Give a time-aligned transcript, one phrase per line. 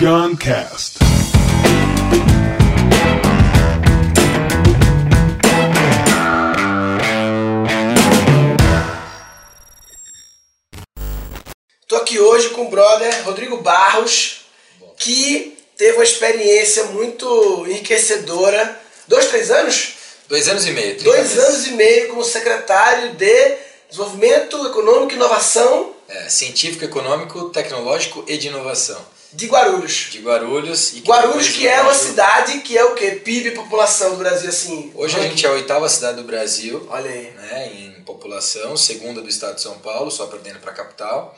[0.00, 0.96] Guncast.
[11.86, 14.42] Tô aqui hoje com o brother Rodrigo Barros,
[14.96, 18.80] que teve uma experiência muito enriquecedora.
[19.08, 19.94] Dois, três anos?
[20.28, 20.94] Dois anos e meio.
[20.96, 21.38] 30 Dois meses.
[21.38, 23.56] anos e meio como secretário de
[23.88, 29.00] Desenvolvimento Econômico e Inovação É, científico, econômico, tecnológico e de inovação.
[29.32, 30.08] De Guarulhos.
[30.10, 30.92] De Guarulhos.
[30.94, 33.12] E que Guarulhos que é uma cidade que é o quê?
[33.12, 34.92] PIB, população do Brasil, assim.
[34.94, 37.30] Hoje a gente é a oitava cidade do Brasil, Olha aí.
[37.30, 41.36] né, em população, segunda do estado de São Paulo, só perdendo para a capital.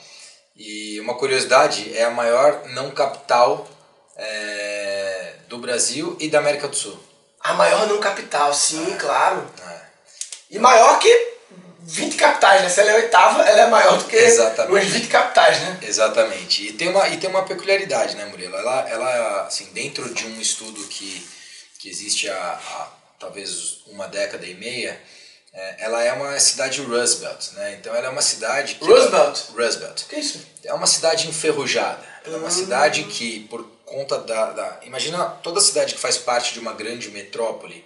[0.57, 3.69] E uma curiosidade, é a maior não capital
[4.17, 6.99] é, do Brasil e da América do Sul.
[7.41, 9.45] A maior não capital, sim, claro.
[9.59, 9.83] né.
[10.51, 11.32] E maior que
[11.85, 12.69] 20 capitais, né?
[12.69, 14.73] Se ela é oitava, ela é maior do que Exatamente.
[14.73, 15.79] umas 20 capitais, né?
[15.83, 16.69] Exatamente.
[16.69, 18.57] E tem uma, e tem uma peculiaridade, né, Murilo?
[18.57, 21.27] Ela, ela assim, dentro de um estudo que,
[21.79, 22.89] que existe há, há
[23.19, 25.01] talvez uma década e meia,
[25.53, 27.77] é, ela é uma cidade Rust Belt, né?
[27.79, 28.79] Então ela é uma cidade?
[29.55, 30.03] Rust Belt.
[30.03, 30.41] O que é isso?
[30.65, 32.03] É uma cidade enferrujada.
[32.25, 34.81] Ela é uma cidade que, por conta da, da...
[34.85, 37.85] Imagina toda cidade que faz parte de uma grande metrópole,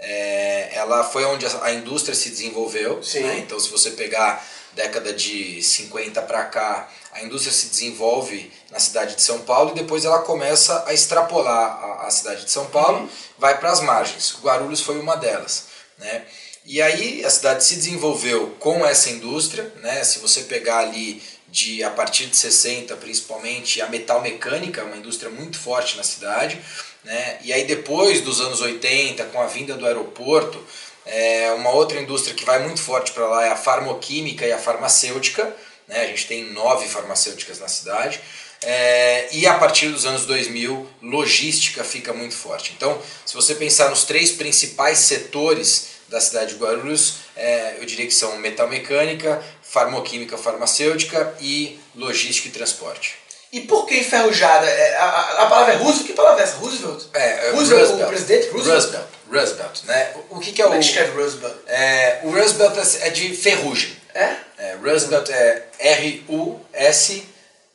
[0.00, 3.00] é, ela foi onde a, indústria se desenvolveu.
[3.14, 3.38] Né?
[3.38, 9.16] Então, se você pegar década de 50 para cá, a indústria se desenvolve na cidade
[9.16, 13.08] de São Paulo e depois ela começa a extrapolar a, a cidade de São Paulo,
[13.38, 14.36] vai para as margens.
[14.42, 15.66] Guarulhos foi uma delas.
[15.98, 16.24] Né?
[16.64, 20.04] E aí a cidade se desenvolveu com essa indústria, né?
[20.04, 25.30] Se você pegar ali de a partir de 60, principalmente a metal mecânica, uma indústria
[25.30, 26.60] muito forte na cidade,
[27.04, 27.38] né?
[27.42, 30.62] E aí depois dos anos 80, com a vinda do aeroporto,
[31.04, 34.58] é, uma outra indústria que vai muito forte para lá é a farmoquímica e a
[34.58, 35.44] farmacêutica,
[35.88, 36.02] né?
[36.02, 38.20] A gente tem nove farmacêuticas na cidade.
[38.62, 42.74] É, e a partir dos anos 2000, logística fica muito forte.
[42.76, 48.06] Então, se você pensar nos três principais setores da cidade de Guarulhos, é, eu diria
[48.06, 53.16] que são metalmecânica, farmoquímica, farmacêutica e logística e transporte.
[53.52, 54.66] E por que enferrujada?
[54.68, 56.06] É, a, a- a palavra é Roosevelt?
[56.06, 56.56] Que palavra é essa?
[56.56, 57.04] Roosevelt?
[57.14, 58.02] É, é Roosevelt, Roosevelt.
[58.02, 58.48] o presidente?
[58.50, 58.80] Roosevelt?
[58.84, 59.06] Roosevelt.
[59.32, 60.12] Roosevelt, né?
[60.30, 60.68] O o que, que é o...
[60.68, 61.56] Como é que Roosevelt?
[61.66, 63.96] É, o Roosevelt é é de ferrugem.
[64.14, 64.34] É?
[64.58, 67.24] É, Roosevelt é R-U-S,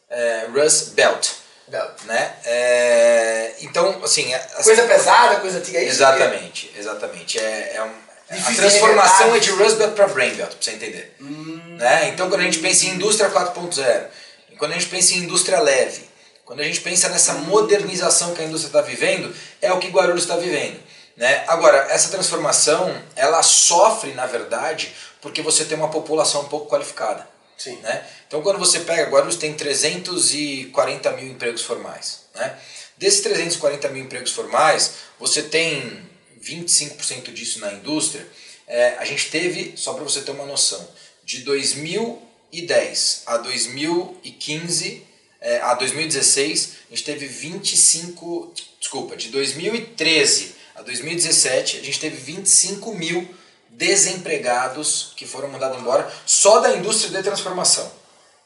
[0.09, 1.27] é, Roosevelt,
[1.67, 2.01] Belt.
[2.03, 2.33] né?
[2.45, 4.33] É, então, assim...
[4.33, 5.91] as- Coisa pesada, coisa antiga, é isso?
[5.93, 7.39] Exatamente, exatamente.
[7.39, 11.15] É, é um- a Difícil transformação de é de Roosevelt para Brainbelt, para você entender.
[11.21, 11.77] Hum.
[11.77, 12.09] Né?
[12.09, 14.07] Então, quando a gente pensa em indústria 4.0,
[14.51, 16.03] e quando a gente pensa em indústria leve,
[16.43, 20.23] quando a gente pensa nessa modernização que a indústria está vivendo, é o que Guarulhos
[20.23, 20.79] está vivendo.
[21.15, 21.43] Né?
[21.47, 27.27] Agora, essa transformação, ela sofre, na verdade, porque você tem uma população um pouco qualificada.
[27.57, 27.77] Sim.
[27.77, 28.03] Né?
[28.27, 32.21] Então, quando você pega, Guarulhos tem 340 mil empregos formais.
[32.35, 32.55] Né?
[32.97, 36.09] Desses 340 mil empregos formais, você tem
[36.45, 38.27] 25% disso na indústria.
[38.67, 40.87] É, a gente teve, só para você ter uma noção,
[41.23, 45.03] de 2010 a 2015,
[45.41, 52.15] é, a 2016, a gente teve 25, desculpa, de 2013 a 2017, a gente teve
[52.15, 53.27] 25 mil
[53.69, 57.91] desempregados que foram mandados embora só da indústria de transformação.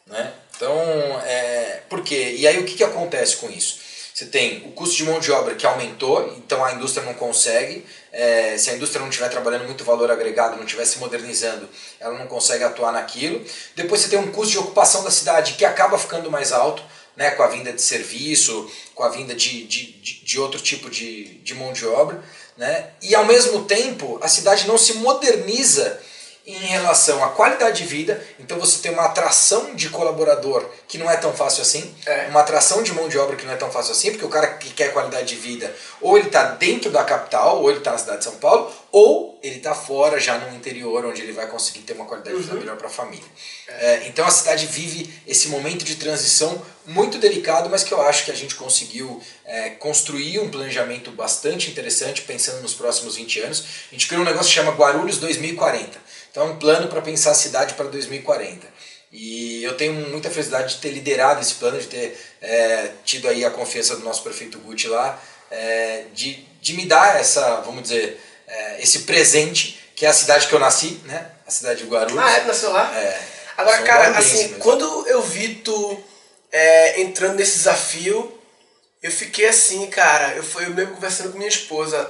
[0.08, 0.34] Né?
[0.56, 0.76] Então,
[1.22, 2.36] é, por quê?
[2.38, 3.80] E aí o que, que acontece com isso?
[4.19, 7.85] Você tem o custo de mão de obra que aumentou, então a indústria não consegue.
[8.12, 11.69] é, se a indústria não estiver trabalhando muito valor agregado, não estiver se modernizando,
[12.02, 13.41] ela não consegue atuar naquilo.
[13.78, 16.84] Depois você tem um custo de ocupação da cidade que acaba ficando mais alto,
[17.16, 20.90] né, com a vinda de serviço, com a vinda de, de, de, de outro tipo
[20.90, 22.22] de, de mão de obra.
[22.57, 22.90] Né?
[23.01, 25.97] E ao mesmo tempo, a cidade não se moderniza
[26.52, 31.10] em relação à qualidade de vida, então você tem uma atração de colaborador que não
[31.10, 32.28] é tão fácil assim, É.
[32.30, 34.48] uma atração de mão de obra que não é tão fácil assim, porque o cara
[34.48, 37.98] que quer qualidade de vida, ou ele está dentro da capital, ou ele está na
[37.98, 41.80] cidade de São Paulo, ou ele está fora, já no interior, onde ele vai conseguir
[41.82, 43.28] ter uma qualidade de vida melhor para a família.
[43.68, 48.25] É, então a cidade vive esse momento de transição muito delicado, mas que eu acho
[48.25, 53.63] que a gente conseguiu é, construir um planejamento bastante interessante, pensando nos próximos 20 anos.
[53.92, 56.10] A gente criou um negócio que chama Guarulhos 2040.
[56.39, 58.65] Então é um plano para pensar a cidade para 2040.
[59.12, 63.44] E eu tenho muita felicidade de ter liderado esse plano, de ter é, tido aí
[63.44, 65.21] a confiança do nosso prefeito Gucci lá,
[65.51, 70.47] é, de, de me dar essa, vamos dizer, é, esse presente, que é a cidade
[70.47, 71.30] que eu nasci, né?
[71.45, 72.24] A cidade de Guarulhos.
[72.24, 72.45] Ah, é?
[72.45, 72.97] Nasceu lá?
[72.97, 73.21] É,
[73.57, 74.59] Agora, cara, assim, mesmo.
[74.59, 76.01] quando eu vi tu
[76.53, 78.39] é, entrando nesse desafio,
[79.03, 82.09] eu fiquei assim, cara, eu fui eu mesmo conversando com minha esposa.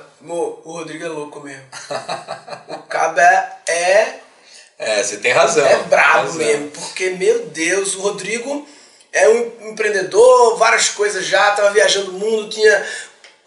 [0.66, 1.63] O Rodrigo é louco mesmo.
[2.69, 4.19] o cabo é, é,
[4.77, 5.66] É, você tem razão.
[5.66, 6.36] é brabo razão.
[6.38, 8.68] mesmo, porque, meu Deus, o Rodrigo,
[9.12, 12.86] é um empreendedor, várias coisas já, estava viajando o mundo, tinha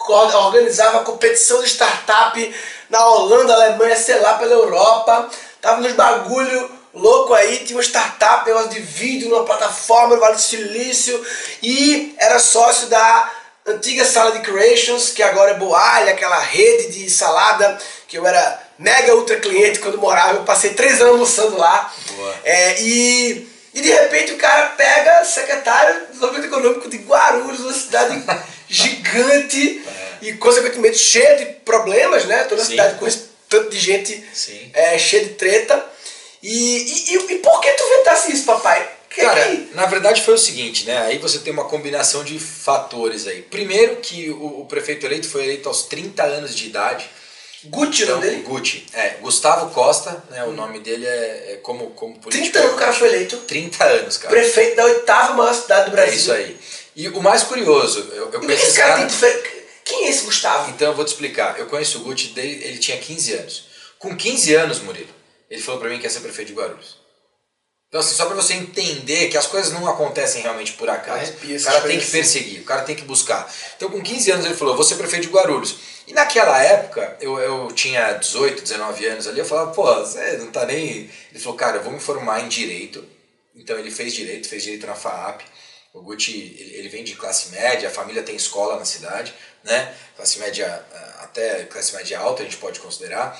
[0.09, 2.55] organizava competição de startup
[2.91, 5.31] na Holanda, Alemanha, sei lá, pela Europa,
[5.61, 10.35] tava nos bagulho louco aí, tinha uma startup, negócio de vídeo numa plataforma no Vale
[10.35, 11.25] do Silício
[11.63, 13.31] e era sócio da
[13.75, 17.79] antiga sala de creations, que agora é Boalha, aquela rede de salada
[18.09, 21.93] que eu era mega ultra cliente quando morava, eu passei três anos almoçando lá.
[22.45, 27.73] É, e, e de repente o cara pega secretário do desenvolvimento econômico de Guarulhos, uma
[27.73, 28.23] cidade
[28.69, 30.27] gigante é.
[30.27, 32.45] e consequentemente cheia de problemas, né?
[32.45, 34.25] Toda a cidade com esse tanto de gente
[34.73, 35.85] é, cheia de treta.
[36.43, 38.91] E, e, e, por que tu inventasse isso, papai?
[39.17, 40.99] Cara, na verdade foi o seguinte, né?
[41.03, 43.43] Aí você tem uma combinação de fatores aí.
[43.43, 47.09] Primeiro que o, o prefeito eleito foi eleito aos 30 anos de idade.
[47.65, 48.43] Gucci, então, o nome dele?
[48.43, 49.09] Gucci, é.
[49.21, 50.43] Gustavo Costa, né?
[50.45, 50.53] O hum.
[50.53, 52.53] nome dele é, é como, como político.
[52.53, 53.37] 30 anos o cara foi eleito.
[53.37, 54.35] 30 anos, cara.
[54.35, 56.13] Prefeito da oitava maior cidade do Brasil.
[56.13, 56.59] É isso aí.
[56.97, 59.07] E o mais curioso, eu, eu conheço esse cara.
[59.07, 59.63] cara...
[59.85, 60.71] Quem é esse Gustavo?
[60.71, 61.59] Então eu vou te explicar.
[61.59, 63.65] Eu conheço o Gucci desde ele tinha 15 anos.
[63.99, 65.15] Com 15 anos, Murilo,
[65.49, 67.02] ele falou para mim que ia ser prefeito de Guarulhos.
[67.93, 71.31] Então, assim, só para você entender que as coisas não acontecem realmente por acaso.
[71.31, 73.55] O cara tem que perseguir, o cara tem que buscar.
[73.77, 75.77] Então, com 15 anos, ele falou: vou ser prefeito de Guarulhos.
[76.07, 80.51] E naquela época, eu, eu tinha 18, 19 anos ali, eu falava: pô, você não
[80.51, 81.11] tá nem.
[81.31, 83.05] Ele falou: cara, eu vou me formar em direito.
[83.55, 85.43] Então, ele fez direito, fez direito na FAAP.
[85.93, 89.95] O Gucci, ele, ele vem de classe média, a família tem escola na cidade, né?
[90.17, 90.83] Classe média,
[91.19, 93.39] até classe média alta, a gente pode considerar.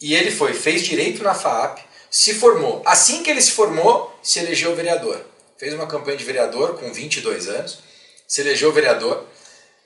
[0.00, 2.80] E ele foi, fez direito na FAAP se formou.
[2.86, 5.20] Assim que ele se formou, se elegeu vereador.
[5.58, 7.80] Fez uma campanha de vereador com 22 anos,
[8.28, 9.26] se elegeu vereador.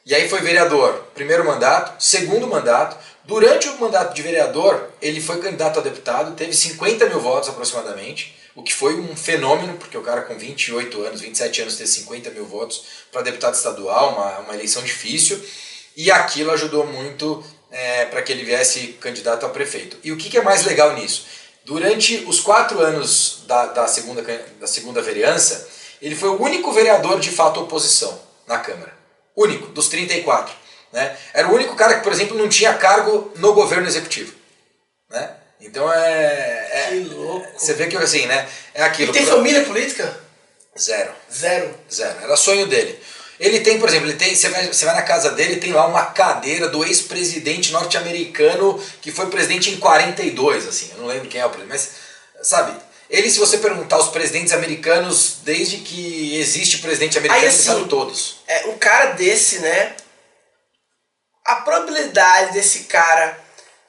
[0.05, 2.99] E aí foi vereador, primeiro mandato, segundo mandato.
[3.25, 8.37] Durante o mandato de vereador, ele foi candidato a deputado, teve 50 mil votos aproximadamente,
[8.55, 12.29] o que foi um fenômeno, porque o cara com 28 anos, 27 anos, ter 50
[12.33, 15.43] mil votos para deputado estadual, uma, uma eleição difícil,
[15.97, 19.97] e aquilo ajudou muito é, para que ele viesse candidato a prefeito.
[20.05, 21.38] E o que, que é mais legal nisso?
[21.69, 24.23] Durante os quatro anos da, da, segunda,
[24.59, 25.69] da segunda vereança,
[26.01, 28.97] ele foi o único vereador de fato oposição na Câmara.
[29.37, 30.55] Único, dos 34.
[30.91, 31.15] Né?
[31.35, 34.33] Era o único cara que, por exemplo, não tinha cargo no governo executivo.
[35.11, 35.31] Né?
[35.61, 36.87] Então é, é.
[36.89, 37.47] Que louco!
[37.59, 38.49] Você vê que assim, né?
[38.73, 39.11] É aquilo.
[39.11, 40.19] E tem família política?
[40.79, 41.13] Zero.
[41.31, 41.75] Zero.
[41.93, 42.19] Zero.
[42.23, 42.99] Era sonho dele.
[43.39, 45.87] Ele tem, por exemplo, ele tem, você vai, você vai na casa dele, tem lá
[45.87, 51.41] uma cadeira do ex-presidente norte-americano que foi presidente em 42, assim, eu não lembro quem
[51.41, 51.91] é o presidente, mas
[52.43, 52.75] sabe,
[53.09, 57.89] ele, se você perguntar os presidentes americanos, desde que existe presidente americano, Aí, assim, sabe
[57.89, 58.41] todos.
[58.47, 59.95] É, um cara desse, né?
[61.45, 63.39] A probabilidade desse cara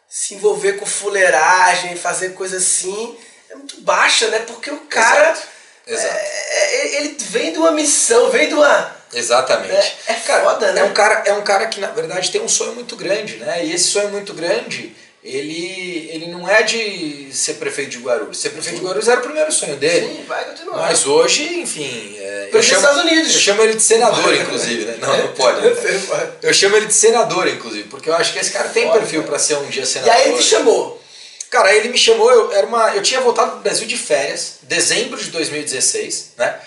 [0.07, 3.17] se envolver com fuleiragem, fazer coisa assim,
[3.49, 4.39] é muito baixa, né?
[4.39, 5.31] Porque o cara.
[5.31, 5.47] Exato.
[5.85, 6.15] Exato.
[6.15, 9.73] É, é ele vem de uma missão, vem de uma Exatamente.
[9.73, 10.81] É, é cara, foda, né?
[10.81, 13.65] É um, cara, é um cara que, na verdade, tem um sonho muito grande, né?
[13.65, 18.37] E esse sonho muito grande, ele, ele não é de ser prefeito de Guarulhos.
[18.37, 18.81] Ser prefeito Sim.
[18.81, 20.07] de Guarulhos era o primeiro sonho dele.
[20.07, 20.77] Sim, vai continuar.
[20.77, 22.15] Mas hoje, enfim.
[22.17, 23.33] É, eu chamo, Estados Unidos.
[23.33, 24.97] Eu chamo ele de senador, inclusive, né?
[24.99, 25.61] Não, não pode.
[25.61, 26.31] Né?
[26.41, 29.39] Eu chamo ele de senador, inclusive, porque eu acho que esse cara tem perfil para
[29.39, 30.13] ser um dia senador.
[30.13, 30.99] E aí ele te chamou.
[31.49, 35.17] Cara, ele me chamou, eu, era uma, eu tinha voltado pro Brasil de férias, dezembro
[35.17, 36.59] de 2016, né?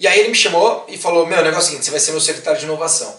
[0.00, 2.00] E aí ele me chamou e falou: Meu, o negócio é o seguinte, você vai
[2.00, 3.14] ser meu secretário de inovação.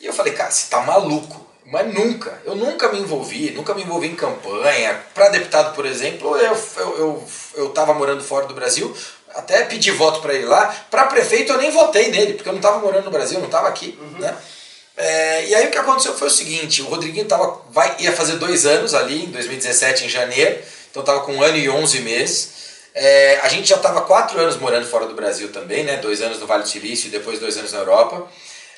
[0.00, 1.44] E eu falei: Cara, você tá maluco.
[1.66, 5.02] Mas nunca, eu nunca me envolvi, nunca me envolvi em campanha.
[5.14, 8.94] Para deputado, por exemplo, eu, eu, eu, eu tava morando fora do Brasil,
[9.34, 10.66] até pedi voto para ele lá.
[10.90, 13.46] Para prefeito eu nem votei nele, porque eu não estava morando no Brasil, eu não
[13.46, 13.98] estava aqui.
[13.98, 14.18] Uhum.
[14.18, 14.36] Né?
[14.94, 18.36] É, e aí o que aconteceu foi o seguinte: o Rodriguinho tava, vai, ia fazer
[18.36, 20.58] dois anos ali, em 2017, em janeiro,
[20.90, 22.63] então estava com um ano e onze meses.
[22.94, 25.96] É, a gente já estava quatro anos morando fora do Brasil também, né?
[25.96, 28.28] Dois anos no Vale do Silício e depois dois anos na Europa.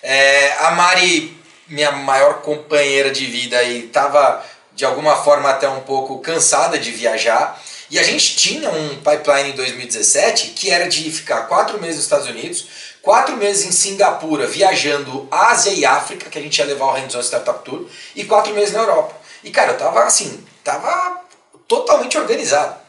[0.02, 1.36] É, a Mari,
[1.68, 4.42] minha maior companheira de vida, estava
[4.74, 7.60] de alguma forma até um pouco cansada de viajar.
[7.90, 12.04] E a gente tinha um pipeline em 2017 que era de ficar quatro meses nos
[12.04, 12.66] Estados Unidos,
[13.02, 17.20] quatro meses em Singapura, viajando Ásia e África, que a gente ia levar o Hands-on
[17.20, 19.14] Startup Tour, e quatro meses na Europa.
[19.44, 21.20] E cara, eu tava assim, tava
[21.68, 22.85] totalmente organizado.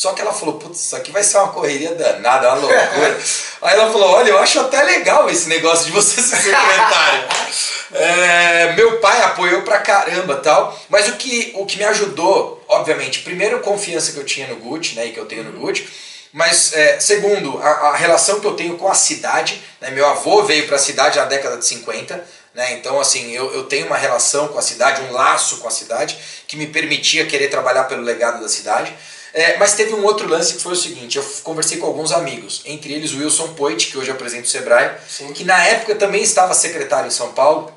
[0.00, 3.20] Só que ela falou, putz, isso aqui vai ser uma correria danada, uma loucura.
[3.60, 7.28] Aí ela falou, olha, eu acho até legal esse negócio de você ser secretário.
[7.92, 10.74] é, meu pai apoiou pra caramba tal.
[10.88, 14.56] Mas o que, o que me ajudou, obviamente, primeiro a confiança que eu tinha no
[14.56, 15.86] Gucci, né, e que eu tenho no Gucci.
[16.32, 19.62] Mas, é, segundo, a, a, relação que eu tenho com a cidade.
[19.82, 22.26] Né, meu avô veio para a cidade na década de 50.
[22.54, 25.70] Né, então, assim, eu, eu tenho uma relação com a cidade, um laço com a
[25.70, 26.16] cidade,
[26.48, 28.96] que me permitia querer trabalhar pelo legado da cidade.
[29.32, 32.62] É, mas teve um outro lance que foi o seguinte: eu conversei com alguns amigos,
[32.64, 35.32] entre eles o Wilson Poit, que hoje apresenta o Sebrae, Sim.
[35.32, 37.72] que na época também estava secretário em São Paulo.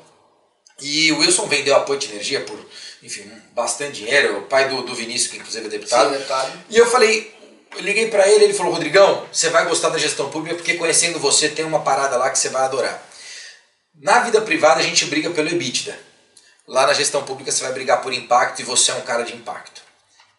[0.80, 2.58] E o Wilson vendeu a Poit Energia por,
[3.00, 6.08] enfim, bastante dinheiro, o pai do, do Vinícius, que inclusive é deputado.
[6.08, 6.64] Sim, deputado.
[6.68, 7.32] E eu falei,
[7.76, 11.20] eu liguei para ele, ele falou: Rodrigão, você vai gostar da gestão pública porque conhecendo
[11.20, 13.06] você tem uma parada lá que você vai adorar.
[14.00, 15.96] Na vida privada a gente briga pelo EBITDA.
[16.66, 19.34] Lá na gestão pública você vai brigar por impacto e você é um cara de
[19.34, 19.82] impacto.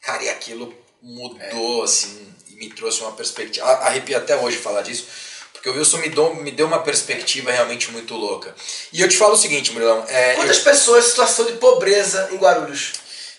[0.01, 0.74] Cara, e aquilo
[1.06, 1.86] mudou, é.
[1.86, 3.66] assim, e me trouxe uma perspectiva.
[3.66, 5.06] Arrepio até hoje falar disso,
[5.54, 8.56] porque o Wilson me deu, me deu uma perspectiva realmente muito louca.
[8.92, 10.04] E eu te falo o seguinte, Murilão.
[10.08, 10.64] É, Quantas eu...
[10.64, 12.94] pessoas em situação de pobreza em Guarulhos?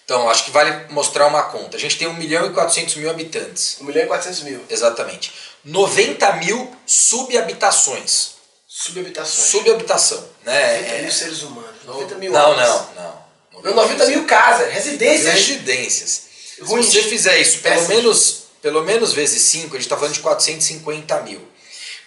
[0.05, 1.77] Então, acho que vale mostrar uma conta.
[1.77, 3.79] A gente tem 1 milhão e 400 mil habitantes.
[3.81, 4.65] 1 milhão e 400 mil.
[4.71, 5.33] Exatamente.
[5.65, 8.37] 90 mil subhabitações.
[8.69, 9.49] Subhabitações.
[9.49, 10.25] Subhabitação.
[10.45, 10.83] Né?
[10.83, 11.85] 90 mil seres humanos.
[11.85, 13.27] 90 mil Não, não, não.
[13.55, 15.35] 90, 90 mil casas, residências.
[15.35, 16.27] Residências.
[16.57, 20.21] Se você fizer isso pelo menos, pelo menos vezes 5, a gente está falando de
[20.21, 21.47] 450 mil.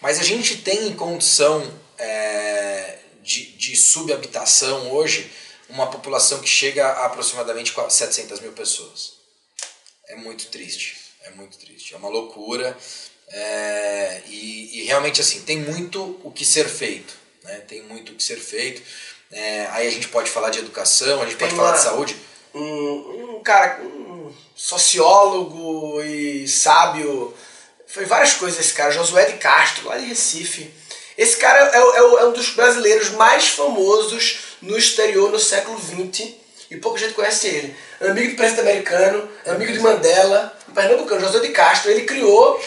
[0.01, 5.29] Mas a gente tem condição é, de, de subhabitação hoje
[5.69, 9.13] uma população que chega a aproximadamente 700 mil pessoas.
[10.07, 11.93] É muito triste, é muito triste.
[11.93, 12.75] É uma loucura.
[13.27, 17.13] É, e, e, realmente assim, tem muito o que ser feito.
[17.43, 17.59] Né?
[17.67, 18.81] Tem muito o que ser feito.
[19.31, 21.83] É, aí a gente pode falar de educação, a gente tem pode uma, falar de
[21.83, 22.15] saúde.
[22.53, 27.33] Um, um cara, um sociólogo e sábio,
[27.87, 30.71] foi várias coisas esse cara, Josué de Castro, lá de Recife.
[31.17, 36.33] Esse cara é, é, é um dos brasileiros mais famosos no exterior no século XX
[36.69, 37.75] e pouca gente conhece ele.
[37.99, 42.61] Amigo do presidente americano, amigo de Mandela, pernambucano, José de Castro, ele criou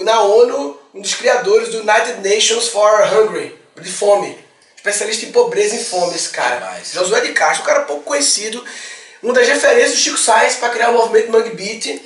[0.00, 4.36] na ONU um dos criadores do United Nations for Hungry, de fome.
[4.76, 6.80] Especialista em pobreza e fome, esse cara.
[6.84, 8.64] Josué de Castro, um cara pouco conhecido,
[9.22, 12.00] uma das referências do Chico Sainz para criar o movimento Mangue Beat.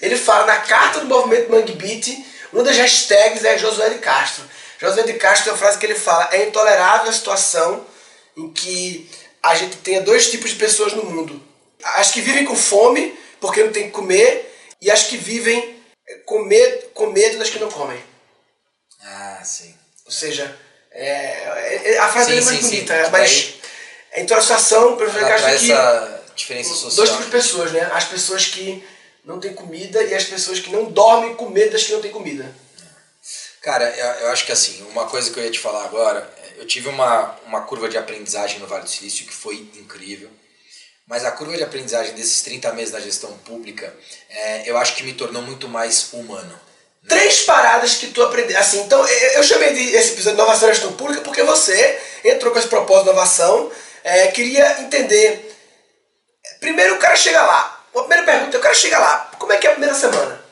[0.00, 4.44] Ele fala na carta do movimento Mangue Beat, uma das hashtags é Josué de Castro.
[4.78, 7.86] Josué de Castro tem uma frase que ele fala: é intolerável a situação
[8.36, 9.10] em que
[9.42, 11.42] a gente tenha dois tipos de pessoas no mundo.
[11.82, 15.76] As que vivem com fome, porque não tem que comer, e as que vivem
[16.24, 18.02] com medo, com medo das que não comem.
[19.02, 19.74] Ah, sim.
[20.04, 20.56] Ou seja,
[20.90, 23.10] é, é, a frase sim, é mais sim, bonita, sim.
[23.10, 23.54] mas
[24.16, 26.94] então a situação, para que essa diferença social.
[26.94, 27.80] Dois tipos de pessoas, né?
[27.92, 28.84] As pessoas que
[29.24, 32.12] não têm comida e as pessoas que não dormem com medo das que não têm
[32.12, 32.54] comida.
[33.62, 36.66] Cara, eu, eu acho que assim, uma coisa que eu ia te falar agora eu
[36.66, 40.30] tive uma, uma curva de aprendizagem no Vale do Silício que foi incrível.
[41.06, 43.94] Mas a curva de aprendizagem desses 30 meses da gestão pública,
[44.28, 46.48] é, eu acho que me tornou muito mais humano.
[47.02, 47.08] Né?
[47.08, 48.58] Três paradas que tu aprendeu.
[48.58, 52.52] Assim, então, eu chamei de esse episódio de inovação na gestão pública porque você entrou
[52.52, 53.70] com esse propósito de inovação,
[54.02, 55.52] é, queria entender.
[56.60, 57.84] Primeiro o cara chega lá.
[57.94, 59.30] A primeira pergunta, o cara chega lá.
[59.38, 60.44] Como é que é a primeira semana?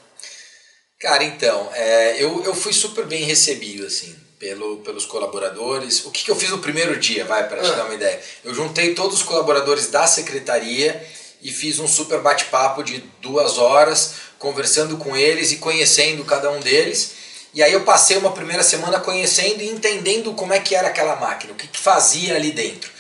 [1.00, 6.04] Cara, então, é, eu, eu fui super bem recebido, assim pelo, pelos colaboradores.
[6.04, 7.74] O que, que eu fiz no primeiro dia, vai, para te ah.
[7.74, 8.20] dar uma ideia?
[8.44, 11.02] Eu juntei todos os colaboradores da secretaria
[11.40, 16.60] e fiz um super bate-papo de duas horas, conversando com eles e conhecendo cada um
[16.60, 17.12] deles.
[17.54, 21.16] E aí eu passei uma primeira semana conhecendo e entendendo como é que era aquela
[21.16, 22.92] máquina, o que, que fazia ali dentro.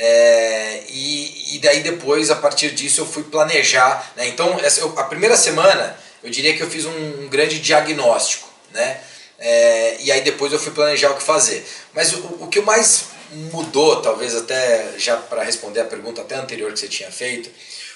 [0.00, 4.12] É, e, e daí depois, a partir disso, eu fui planejar.
[4.16, 4.28] Né?
[4.28, 8.48] Então, essa, eu, a primeira semana, eu diria que eu fiz um, um grande diagnóstico.
[8.72, 9.00] Né?
[9.40, 11.66] É, e aí depois eu fui planejar o que fazer.
[11.92, 13.06] Mas o, o que mais
[13.52, 17.50] mudou, talvez até já para responder a pergunta até anterior que você tinha feito,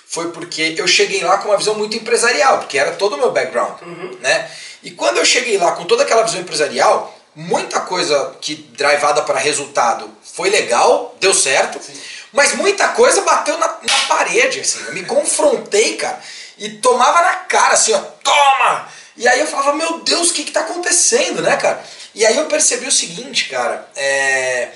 [0.07, 3.31] foi porque eu cheguei lá com uma visão muito empresarial, porque era todo o meu
[3.31, 4.19] background, uhum.
[4.21, 4.51] né?
[4.83, 9.39] E quando eu cheguei lá com toda aquela visão empresarial, muita coisa que drivada para
[9.39, 11.99] resultado foi legal, deu certo, Sim.
[12.33, 14.83] mas muita coisa bateu na, na parede, assim.
[14.87, 16.21] Eu me confrontei, cara,
[16.59, 18.89] e tomava na cara, assim, ó, toma!
[19.17, 21.85] E aí eu falava, meu Deus, o que está acontecendo, né, cara?
[22.15, 24.71] E aí eu percebi o seguinte, cara, é,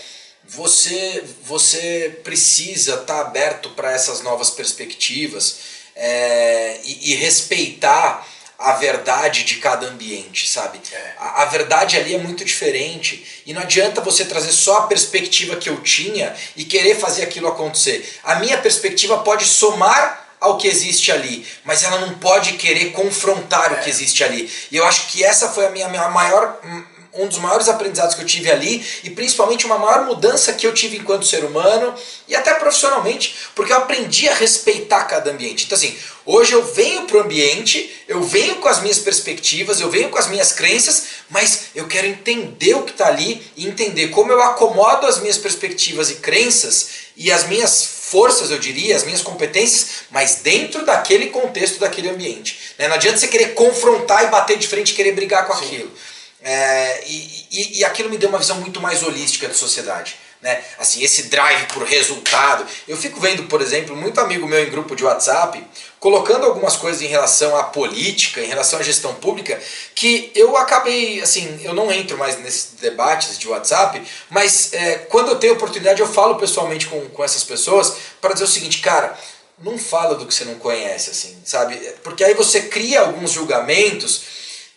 [0.44, 5.58] você, você precisa estar tá aberto para essas novas perspectivas
[5.94, 8.26] é, e, e, respeitar
[8.58, 10.80] a verdade de cada ambiente, sabe?
[10.92, 11.12] É.
[11.18, 15.56] A, a, verdade ali é muito diferente e não adianta você trazer só a perspectiva
[15.56, 18.18] que eu tinha e querer fazer aquilo acontecer.
[18.24, 23.72] A minha perspectiva pode somar ao que existe ali, mas ela não pode querer confrontar
[23.72, 23.74] é.
[23.74, 24.50] o que existe ali.
[24.70, 26.60] E eu acho que essa foi a minha, minha maior
[27.18, 30.74] um dos maiores aprendizados que eu tive ali e principalmente uma maior mudança que eu
[30.74, 31.94] tive enquanto ser humano
[32.28, 35.64] e até profissionalmente, porque eu aprendi a respeitar cada ambiente.
[35.64, 39.90] Então assim, hoje eu venho para o ambiente, eu venho com as minhas perspectivas, eu
[39.90, 44.08] venho com as minhas crenças, mas eu quero entender o que está ali e entender
[44.08, 49.02] como eu acomodo as minhas perspectivas e crenças e as minhas forças, eu diria, as
[49.02, 52.58] minhas competências, mas dentro daquele contexto, daquele ambiente.
[52.78, 52.86] Né?
[52.86, 55.64] Não adianta você querer confrontar e bater de frente e querer brigar com Sim.
[55.64, 55.90] aquilo.
[56.48, 60.62] É, e, e, e aquilo me deu uma visão muito mais holística da sociedade né?
[60.78, 62.64] Assim, esse drive por resultado.
[62.86, 65.60] Eu fico vendo, por exemplo, muito amigo meu em grupo de WhatsApp
[65.98, 69.60] colocando algumas coisas em relação à política, em relação à gestão pública,
[69.92, 74.00] que eu acabei, assim, eu não entro mais nesses debates de WhatsApp,
[74.30, 78.44] mas é, quando eu tenho oportunidade eu falo pessoalmente com, com essas pessoas para dizer
[78.44, 79.18] o seguinte, cara,
[79.58, 81.74] não fala do que você não conhece, assim, sabe?
[82.04, 84.22] Porque aí você cria alguns julgamentos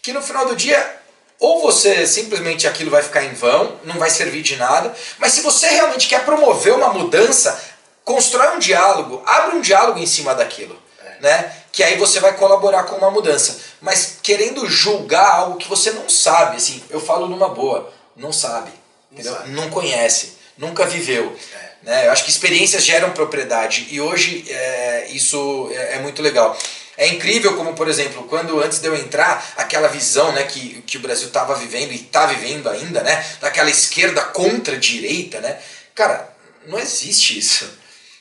[0.02, 0.99] que no final do dia
[1.40, 5.42] ou você simplesmente aquilo vai ficar em vão, não vai servir de nada, mas se
[5.42, 7.60] você realmente quer promover uma mudança,
[8.04, 11.22] constrói um diálogo, abre um diálogo em cima daquilo, é.
[11.22, 11.56] né?
[11.72, 13.58] Que aí você vai colaborar com uma mudança.
[13.80, 18.72] Mas querendo julgar algo que você não sabe, assim, eu falo numa boa, não sabe,
[19.10, 19.50] não, sabe.
[19.52, 21.34] não conhece, nunca viveu.
[21.54, 21.70] É.
[21.84, 22.08] Né?
[22.08, 26.58] Eu acho que experiências geram propriedade e hoje é, isso é, é muito legal.
[27.00, 30.98] É incrível como, por exemplo, quando antes de eu entrar, aquela visão né, que, que
[30.98, 35.62] o Brasil estava vivendo e está vivendo ainda, né, daquela esquerda contra a direita, né,
[35.96, 36.30] cara,
[36.68, 37.70] não existe isso.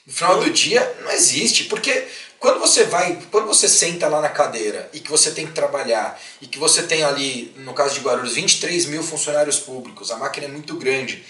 [0.07, 2.07] No final do dia, não existe, porque
[2.39, 6.17] quando você vai, quando você senta lá na cadeira e que você tem que trabalhar
[6.41, 10.47] e que você tem ali, no caso de Guarulhos, 23 mil funcionários públicos, a máquina
[10.47, 11.27] é muito grande,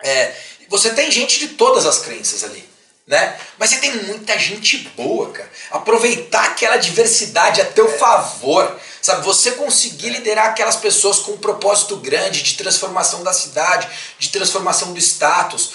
[0.00, 0.32] é,
[0.68, 2.71] você tem gente de todas as crenças ali
[3.06, 3.38] né?
[3.58, 5.50] Mas você tem muita gente boa, cara.
[5.70, 7.98] Aproveitar aquela diversidade a teu é.
[7.98, 9.24] favor, sabe?
[9.24, 14.92] Você conseguir liderar aquelas pessoas com um propósito grande de transformação da cidade, de transformação
[14.92, 15.72] do status.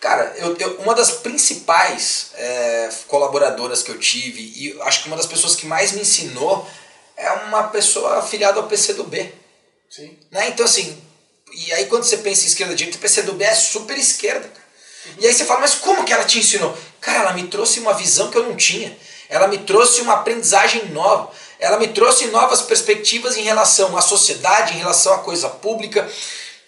[0.00, 5.16] Cara, eu, eu uma das principais é, colaboradoras que eu tive e acho que uma
[5.16, 6.68] das pessoas que mais me ensinou
[7.16, 9.32] é uma pessoa afiliada ao PCdoB.
[9.88, 10.18] Sim.
[10.30, 10.48] Né?
[10.48, 11.00] Então assim,
[11.54, 14.63] e aí quando você pensa em esquerda direita, o PCdoB é super esquerda, cara.
[15.18, 16.76] E aí você fala, mas como que ela te ensinou?
[17.00, 18.96] Cara, ela me trouxe uma visão que eu não tinha.
[19.28, 21.30] Ela me trouxe uma aprendizagem nova.
[21.58, 26.08] Ela me trouxe novas perspectivas em relação à sociedade, em relação à coisa pública,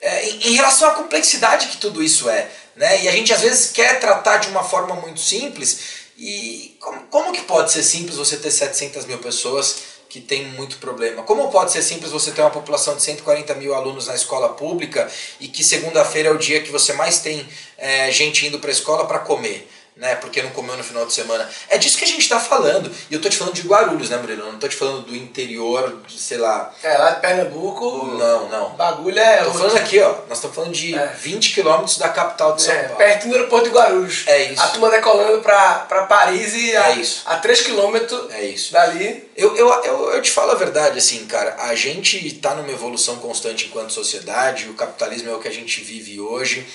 [0.01, 2.49] é, em, relação à complexidade que tudo isso é.
[2.75, 3.03] Né?
[3.03, 6.07] E a gente às vezes quer tratar de uma forma muito simples.
[6.19, 10.79] E como, como que pode ser simples você ter 700 mil pessoas que tem muito
[10.79, 11.23] problema.
[11.23, 15.11] Como pode ser simples você ter uma população de 140 mil alunos na escola pública
[15.41, 18.73] e que segunda-feira é o dia que você mais tem é, gente indo para a
[18.73, 19.69] escola para comer?
[19.97, 20.15] Né?
[20.17, 21.49] Porque não comeu no final de semana.
[21.69, 22.91] É disso que a gente está falando.
[23.11, 24.43] E eu tô te falando de Guarulhos, né, Murilo?
[24.43, 26.73] Eu não tô te falando do interior, de, sei lá.
[26.83, 28.05] É, lá de Pernambuco.
[28.19, 28.71] Não, não.
[28.71, 29.43] bagulho é.
[29.45, 30.17] Tô falando aqui, ó.
[30.29, 31.07] Nós estamos falando de é.
[31.07, 32.97] 20 quilômetros da capital de São é, Paulo.
[32.99, 34.25] Perto do aeroporto de Guarulhos.
[34.27, 34.63] É isso.
[34.63, 37.23] A turma decolando para Paris e é a, isso.
[37.25, 38.73] a 3 quilômetros é isso.
[38.73, 39.27] dali.
[39.35, 41.57] Eu, eu, eu, eu te falo a verdade, assim, cara.
[41.59, 44.69] A gente está numa evolução constante enquanto sociedade.
[44.69, 46.67] O capitalismo é o que a gente vive hoje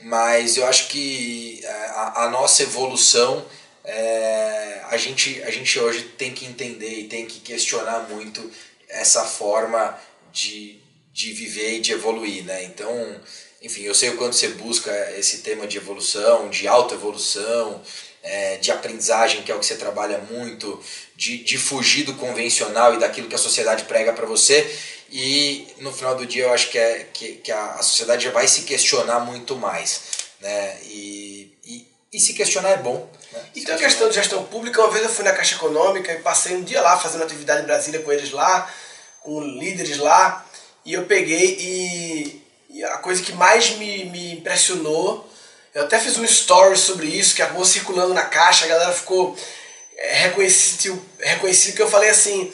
[0.00, 3.44] mas eu acho que é, a, a nossa evolução
[3.84, 8.50] é, a, gente, a gente hoje tem que entender e tem que questionar muito
[8.86, 9.98] essa forma
[10.30, 10.78] de,
[11.12, 12.64] de viver e de evoluir, né?
[12.64, 13.18] Então,
[13.62, 17.82] enfim, eu sei o quanto você busca esse tema de evolução, de autoevolução,
[18.22, 20.82] é, de aprendizagem, que é o que você trabalha muito,
[21.16, 24.70] de, de fugir do convencional e daquilo que a sociedade prega para você.
[25.10, 28.30] E no final do dia eu acho que, é, que, que a, a sociedade já
[28.30, 30.02] vai se questionar muito mais.
[30.40, 30.78] Né?
[30.84, 33.08] E, e, e se questionar é bom.
[33.32, 33.42] Né?
[33.54, 34.82] E tem a questão de gestão pública.
[34.82, 37.66] Uma vez eu fui na Caixa Econômica e passei um dia lá fazendo atividade em
[37.66, 38.72] Brasília com eles lá,
[39.22, 40.44] com líderes lá.
[40.84, 45.28] E eu peguei e, e a coisa que mais me, me impressionou,
[45.74, 49.36] eu até fiz um story sobre isso, que acabou circulando na caixa, a galera ficou
[49.96, 52.52] é, reconhecido, reconhecido que eu falei assim,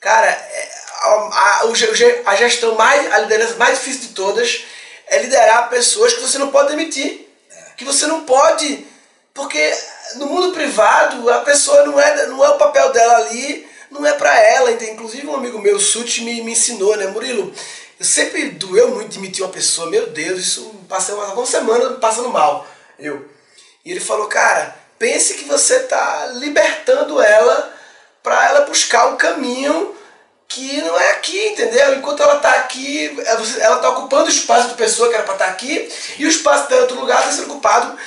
[0.00, 4.64] cara, é, a, a, a gestão mais, a liderança mais difícil de todas
[5.06, 7.28] é liderar pessoas que você não pode demitir.
[7.76, 8.86] Que você não pode.
[9.34, 9.72] Porque
[10.16, 14.12] no mundo privado, a pessoa não é, não é o papel dela ali, não é
[14.12, 14.72] para ela.
[14.72, 17.52] Então, inclusive, um amigo meu, Sut, me, me ensinou, né, Murilo?
[17.98, 22.28] Eu sempre doeu muito demitir uma pessoa, meu Deus, isso passei uma, uma semana passando
[22.28, 22.66] mal.
[22.98, 23.26] Eu.
[23.84, 27.74] E ele falou, cara, pense que você está libertando ela
[28.22, 29.95] para ela buscar um caminho
[30.48, 31.94] que não é aqui, entendeu?
[31.96, 35.46] Enquanto ela está aqui, ela está ocupando o espaço da pessoa que era para estar
[35.46, 37.98] tá aqui e o espaço dela em outro lugar está sendo ocupado.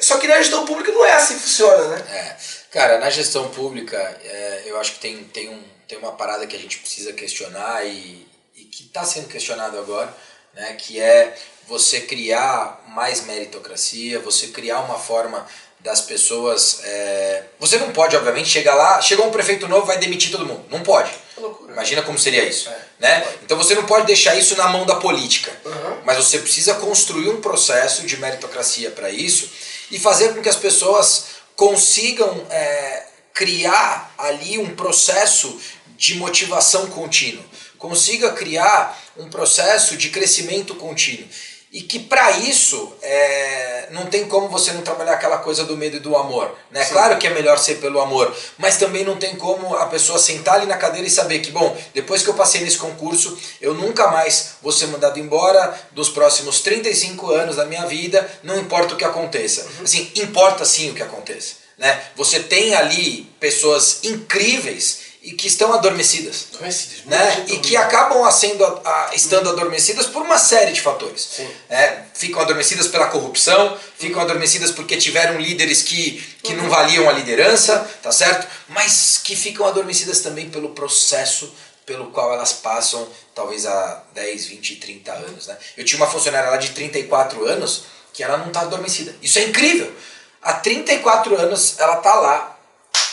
[0.00, 2.04] Só que na gestão pública não é assim que funciona, né?
[2.10, 2.36] É.
[2.70, 6.56] Cara, na gestão pública, é, eu acho que tem, tem, um, tem uma parada que
[6.56, 10.14] a gente precisa questionar e, e que está sendo questionado agora,
[10.54, 11.36] né, que é
[11.68, 15.46] você criar mais meritocracia, você criar uma forma
[15.82, 16.80] das pessoas.
[16.84, 17.44] É...
[17.58, 20.64] Você não pode, obviamente, chegar lá, chegou um prefeito novo, vai demitir todo mundo.
[20.70, 21.10] Não pode.
[21.38, 22.68] É Imagina como seria isso.
[22.68, 23.26] É, né?
[23.42, 25.50] Então você não pode deixar isso na mão da política.
[25.64, 25.98] Uhum.
[26.04, 29.50] Mas você precisa construir um processo de meritocracia para isso.
[29.90, 35.60] e fazer com que as pessoas consigam é, criar ali um processo
[35.96, 37.44] de motivação contínuo,
[37.78, 41.28] consiga criar um processo de crescimento contínuo.
[41.72, 45.96] E que para isso é, não tem como você não trabalhar aquela coisa do medo
[45.96, 46.54] e do amor.
[46.70, 46.84] Né?
[46.84, 50.56] Claro que é melhor ser pelo amor, mas também não tem como a pessoa sentar
[50.56, 54.08] ali na cadeira e saber que, bom, depois que eu passei nesse concurso, eu nunca
[54.08, 58.96] mais vou ser mandado embora dos próximos 35 anos da minha vida, não importa o
[58.98, 59.62] que aconteça.
[59.62, 59.84] Uhum.
[59.84, 61.62] Assim, importa sim o que aconteça.
[61.78, 62.00] Né?
[62.16, 66.48] Você tem ali pessoas incríveis e que estão adormecidas.
[66.54, 67.04] Adormecidas.
[67.06, 67.44] Né?
[67.48, 71.40] E que acabam sendo, a, estando adormecidas por uma série de fatores.
[71.70, 76.62] É, ficam adormecidas pela corrupção, ficam adormecidas porque tiveram líderes que, que uhum.
[76.62, 78.48] não valiam a liderança, tá certo?
[78.68, 81.52] Mas que ficam adormecidas também pelo processo
[81.86, 85.46] pelo qual elas passam talvez há 10, 20, 30 anos.
[85.46, 85.56] Né?
[85.76, 89.14] Eu tinha uma funcionária lá de 34 anos que ela não está adormecida.
[89.22, 89.92] Isso é incrível.
[90.40, 92.58] Há 34 anos ela está lá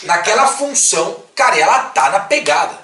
[0.02, 2.78] naquela função, cara, ela tá na pegada.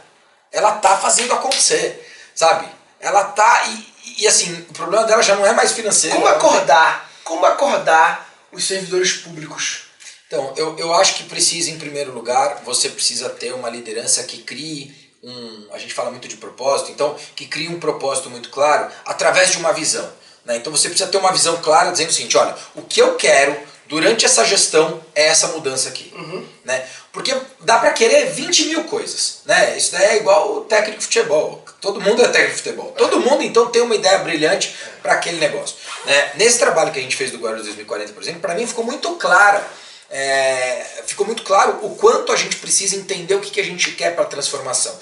[0.50, 2.66] Ela tá fazendo acontecer, sabe?
[2.98, 3.64] Ela tá.
[3.66, 6.16] E, e assim, o problema dela já não é mais financeiro.
[6.16, 7.10] Como acordar?
[7.22, 9.82] Como acordar os servidores públicos?
[10.26, 14.38] Então, eu, eu acho que precisa, em primeiro lugar, você precisa ter uma liderança que
[14.38, 15.68] crie um.
[15.72, 19.58] A gente fala muito de propósito, então, que crie um propósito muito claro através de
[19.58, 20.10] uma visão.
[20.46, 20.56] Né?
[20.56, 23.56] Então você precisa ter uma visão clara dizendo o seguinte: olha, o que eu quero
[23.88, 26.12] durante essa gestão é essa mudança aqui.
[26.14, 26.46] Uhum.
[26.64, 26.84] Né?
[27.12, 29.38] Porque dá para querer 20 mil coisas.
[29.44, 29.76] Né?
[29.76, 31.64] Isso daí é igual o técnico de futebol.
[31.80, 32.92] Todo mundo é técnico de futebol.
[32.96, 35.76] Todo mundo então tem uma ideia brilhante para aquele negócio.
[36.04, 36.32] Né?
[36.34, 39.14] Nesse trabalho que a gente fez do Guarulhos 2040, por exemplo, para mim ficou muito
[39.16, 39.62] claro.
[40.08, 43.90] É, ficou muito claro o quanto a gente precisa entender o que, que a gente
[43.92, 44.96] quer para a transformação.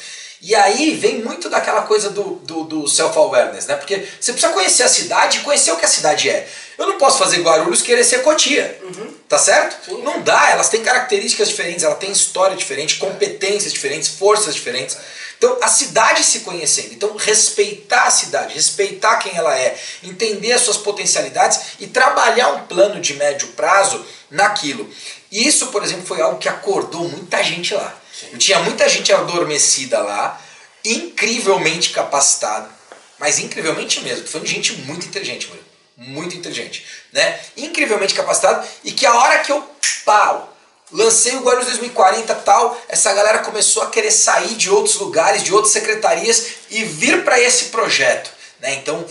[0.47, 3.77] E aí vem muito daquela coisa do, do, do self-awareness, né?
[3.77, 6.47] Porque você precisa conhecer a cidade e conhecer o que a cidade é.
[6.77, 9.15] Eu não posso fazer Guarulhos querer ser Cotia, uhum.
[9.27, 9.87] tá certo?
[9.87, 10.03] Sim.
[10.03, 14.99] Não dá, elas têm características diferentes, ela tem história diferente, competências diferentes, forças diferentes.
[15.39, 16.93] Então, a cidade se conhecendo.
[16.93, 22.67] Então, respeitar a cidade, respeitar quem ela é, entender as suas potencialidades e trabalhar um
[22.67, 24.91] plano de médio prazo naquilo.
[25.33, 28.04] E isso, por exemplo, foi algo que acordou muita gente lá.
[28.31, 28.39] Sim.
[28.39, 30.41] Tinha muita gente adormecida lá,
[30.85, 32.69] incrivelmente capacitada,
[33.19, 34.25] mas incrivelmente mesmo.
[34.41, 35.51] De gente muito inteligente.
[35.97, 37.39] Muito inteligente, né?
[37.57, 39.65] Incrivelmente capacitado e que a hora que eu
[40.05, 40.55] pau,
[40.93, 45.53] lancei o Guarulhos 2040 tal, essa galera começou a querer sair de outros lugares, de
[45.53, 48.75] outras secretarias e vir para esse projeto, né?
[48.75, 49.05] Então,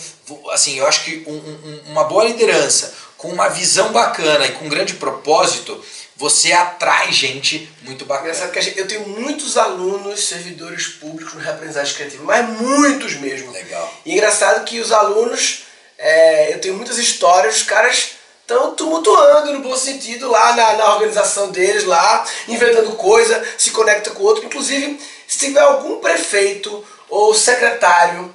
[0.51, 4.65] assim, eu acho que um, um, uma boa liderança, com uma visão bacana e com
[4.65, 5.81] um grande propósito,
[6.13, 8.27] você atrai gente muito bacana.
[8.27, 13.49] Engraçado que gente, eu tenho muitos alunos, servidores públicos no representante criativo, mas muitos mesmo.
[13.53, 13.93] Legal.
[14.05, 15.63] E engraçado que os alunos,
[15.97, 18.09] é, eu tenho muitas histórias, os caras
[18.41, 24.11] estão tumultuando no bom sentido lá na, na organização deles, lá, inventando coisa, se conecta
[24.11, 24.43] com o outro.
[24.43, 28.33] Inclusive, se tiver algum prefeito ou secretário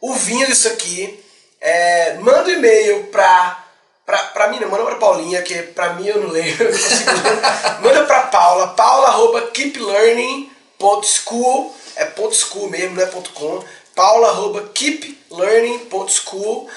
[0.00, 1.24] ouvindo isso aqui,
[1.60, 3.64] é, manda um e-mail para
[4.08, 6.56] Pra, pra mim, não, manda pra Paulinha, que pra mim eu não leio.
[7.84, 13.62] Manda pra Paula, paula keeplearning.school, é ponto .school mesmo, não é ponto .com.
[13.94, 16.70] Paula keeplearning.school.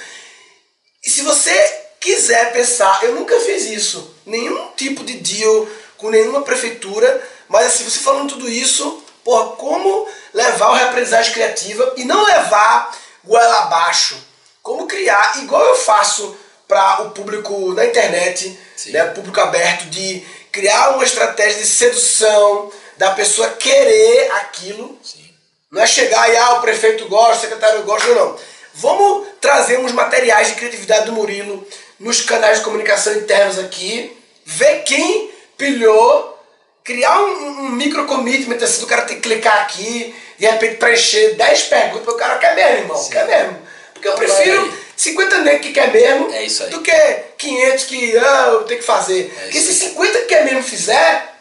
[1.05, 1.55] E se você
[2.01, 5.65] quiser pensar, eu nunca fiz isso, nenhum tipo de deal
[5.95, 11.93] com nenhuma prefeitura, mas assim, você falando tudo isso, porra, como levar o representante criativa
[11.95, 14.17] e não levar goela abaixo?
[14.61, 16.35] Como criar, igual eu faço
[16.71, 18.57] para o público na internet,
[18.87, 24.97] né, público aberto, de criar uma estratégia de sedução, da pessoa querer aquilo.
[25.03, 25.29] Sim.
[25.69, 28.39] Não é chegar e, ah, o prefeito gosta, o secretário gosta, não, não.
[28.75, 31.67] Vamos trazer uns materiais de criatividade do Murilo
[31.99, 36.41] nos canais de comunicação internos aqui, ver quem pilhou,
[36.85, 41.35] criar um, um micro commitment, assim, o cara tem que clicar aqui, de repente preencher
[41.35, 43.11] 10 perguntas, o cara quer mesmo, irmão, Sim.
[43.11, 43.59] quer mesmo.
[43.93, 46.69] Porque eu prefiro 50 negros que quer mesmo é isso aí.
[46.69, 46.91] do que
[47.39, 49.33] 500 que ah, eu tenho que fazer.
[49.35, 51.33] É Porque se 50 que quer mesmo fizer,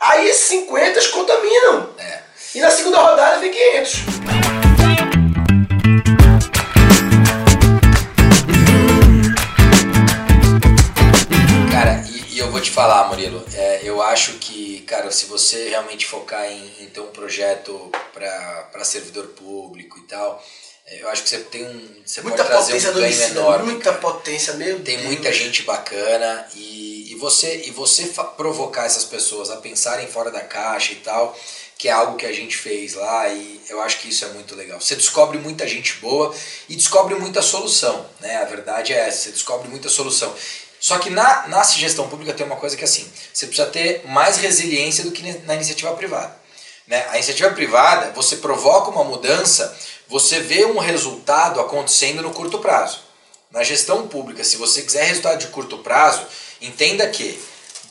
[0.00, 1.94] aí 50 contaminam.
[2.00, 2.18] É.
[2.56, 3.92] E na segunda rodada vem 500.
[11.70, 15.68] Cara, e, e eu vou te falar, Murilo, é, eu acho que, cara, se você
[15.68, 20.42] realmente focar em, em ter um projeto para servidor público e tal,
[20.88, 22.02] eu acho que você tem um.
[22.04, 23.72] Você muita pode trazer potência um ganho enorme.
[23.72, 23.98] Muita cara.
[23.98, 25.06] potência, meu Tem Deus.
[25.08, 30.42] muita gente bacana e, e você, e você provocar essas pessoas a pensarem fora da
[30.42, 31.36] caixa e tal,
[31.76, 34.54] que é algo que a gente fez lá e eu acho que isso é muito
[34.54, 34.80] legal.
[34.80, 36.32] Você descobre muita gente boa
[36.68, 38.36] e descobre muita solução, né?
[38.36, 40.32] A verdade é essa, você descobre muita solução.
[40.78, 44.06] Só que na, na gestão pública tem uma coisa que é assim, você precisa ter
[44.06, 46.46] mais resiliência do que na iniciativa privada.
[46.86, 47.04] Né?
[47.10, 49.76] A iniciativa privada, você provoca uma mudança,
[50.08, 53.00] você vê um resultado acontecendo no curto prazo.
[53.50, 56.26] Na gestão pública, se você quiser resultado de curto prazo,
[56.60, 57.40] entenda que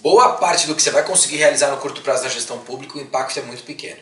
[0.01, 3.01] boa parte do que você vai conseguir realizar no curto prazo da gestão pública, o
[3.01, 3.99] impacto é muito pequeno.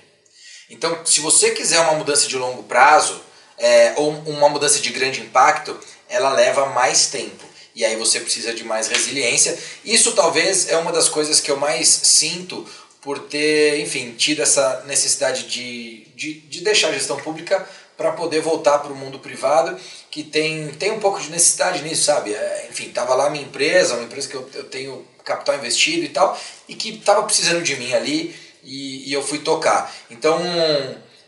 [0.70, 3.22] Então, se você quiser uma mudança de longo prazo,
[3.58, 7.46] é, ou uma mudança de grande impacto, ela leva mais tempo.
[7.76, 9.58] E aí você precisa de mais resiliência.
[9.84, 12.68] Isso talvez é uma das coisas que eu mais sinto
[13.02, 18.42] por ter, enfim, tido essa necessidade de, de, de deixar a gestão pública para poder
[18.42, 19.78] voltar para o mundo privado,
[20.10, 22.34] que tem, tem um pouco de necessidade nisso, sabe?
[22.34, 26.10] É, enfim, estava lá minha empresa, uma empresa que eu, eu tenho capital investido e
[26.10, 29.94] tal, e que estava precisando de mim ali e, e eu fui tocar.
[30.10, 30.40] Então,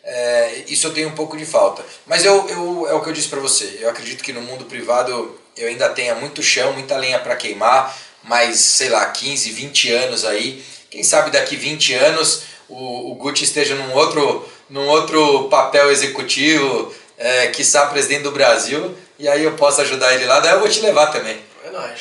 [0.04, 1.86] é, isso eu tenho um pouco de falta.
[2.06, 4.66] Mas eu, eu, é o que eu disse para você, eu acredito que no mundo
[4.66, 9.92] privado eu ainda tenha muito chão, muita lenha para queimar, mas sei lá, 15, 20
[9.92, 15.48] anos aí, quem sabe daqui 20 anos o, o Gucci esteja num outro, num outro
[15.50, 20.54] papel executivo, é, quiçá presidente do Brasil, e aí eu posso ajudar ele lá, daí
[20.54, 21.40] eu vou te levar também.
[21.66, 22.00] É nóis.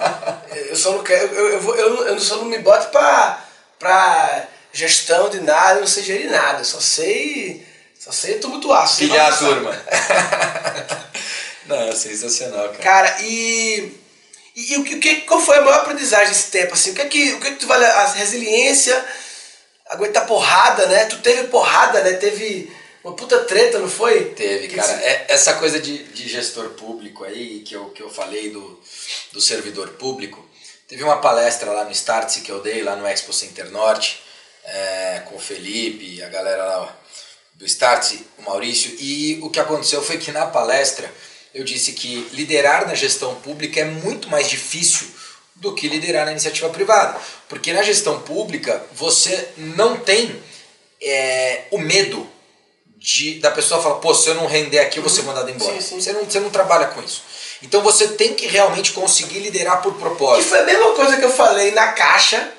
[0.70, 3.44] eu só não quero, eu, eu, vou, eu, eu só não me boto pra,
[3.78, 7.66] pra gestão de nada, eu não sei gerir nada, eu só sei,
[7.98, 8.88] só sei tumultuar.
[8.96, 9.82] Pilhar a turma.
[11.66, 12.82] não, é sensacional, cara.
[12.82, 14.04] Cara, e...
[14.56, 16.74] E, o que, qual foi a maior aprendizagem desse tempo?
[16.74, 16.92] Assim?
[16.92, 17.84] O que é que, o que, é que tu vale?
[17.84, 19.04] A resiliência,
[19.94, 21.06] aguentar porrada, né?
[21.06, 22.14] Tu teve porrada, né?
[22.14, 22.70] Teve
[23.02, 24.26] uma puta treta, não foi?
[24.30, 24.92] Teve, que cara.
[25.02, 28.80] É, essa coisa de, de gestor público aí, que eu, que eu falei do,
[29.32, 30.44] do servidor público,
[30.88, 34.22] teve uma palestra lá no Startse que eu dei, lá no Expo Center Norte,
[34.64, 36.96] é, com o Felipe, a galera lá
[37.54, 41.12] do Startse, o Maurício, e o que aconteceu foi que na palestra
[41.54, 45.06] eu disse que liderar na gestão pública é muito mais difícil
[45.64, 47.18] do que liderar na iniciativa privada.
[47.48, 50.40] Porque na gestão pública você não tem
[51.02, 52.28] é, o medo
[52.96, 55.26] de, da pessoa falar, pô, se eu não render aqui, eu vou ser uhum.
[55.28, 55.74] mandado embora.
[55.74, 56.00] Sim, sim.
[56.00, 57.22] Você, não, você não trabalha com isso.
[57.62, 60.44] Então você tem que realmente conseguir liderar por propósito.
[60.44, 62.50] Que foi a mesma coisa que eu falei na caixa,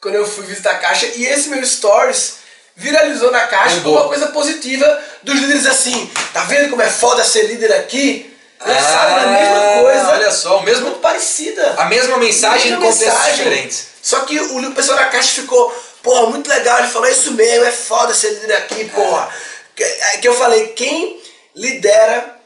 [0.00, 2.38] quando eu fui visitar a caixa, e esse meu stories
[2.76, 7.24] viralizou na caixa como uma coisa positiva dos líderes assim, tá vendo como é foda
[7.24, 8.35] ser líder aqui?
[8.58, 10.08] Pensaram ah, na mesma coisa.
[10.12, 10.86] Olha só, o mesmo.
[10.86, 11.74] Muito parecida.
[11.78, 13.86] A mesma mensagem em contextos diferentes.
[14.02, 15.70] Só que o, pessoal da caixa ficou,
[16.02, 16.78] porra, muito legal.
[16.78, 19.28] Ele falou, é isso mesmo, é foda ser líder aqui, porra.
[19.74, 21.20] Que, é, que eu falei, quem
[21.54, 22.36] lidera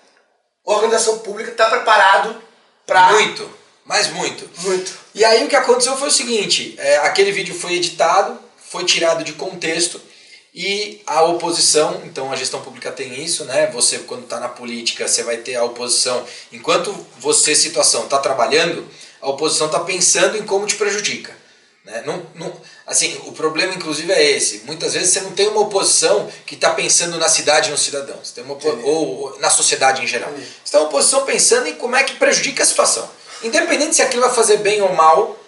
[0.64, 2.42] organização pública está preparado
[2.87, 3.12] para.
[3.12, 3.49] Muito,
[3.85, 4.49] mas muito.
[4.62, 4.92] Muito.
[5.14, 8.38] E aí o que aconteceu foi o seguinte: é, aquele vídeo foi editado,
[8.70, 10.01] foi tirado de contexto
[10.54, 13.68] e a oposição, então a gestão pública tem isso, né?
[13.68, 16.24] Você quando está na política, você vai ter a oposição.
[16.50, 18.86] Enquanto você, situação, está trabalhando,
[19.20, 21.32] a oposição está pensando em como te prejudica.
[21.84, 22.02] Né?
[22.04, 22.52] Não, não,
[22.86, 24.62] assim, o problema inclusive é esse.
[24.64, 28.32] Muitas vezes você não tem uma oposição que está pensando na cidade e nos cidadãos,
[28.32, 30.30] tem uma, ou, ou, na sociedade em geral.
[30.32, 33.08] Você tem uma oposição pensando em como é que prejudica a situação.
[33.42, 35.39] Independente se aquilo vai fazer bem ou mal,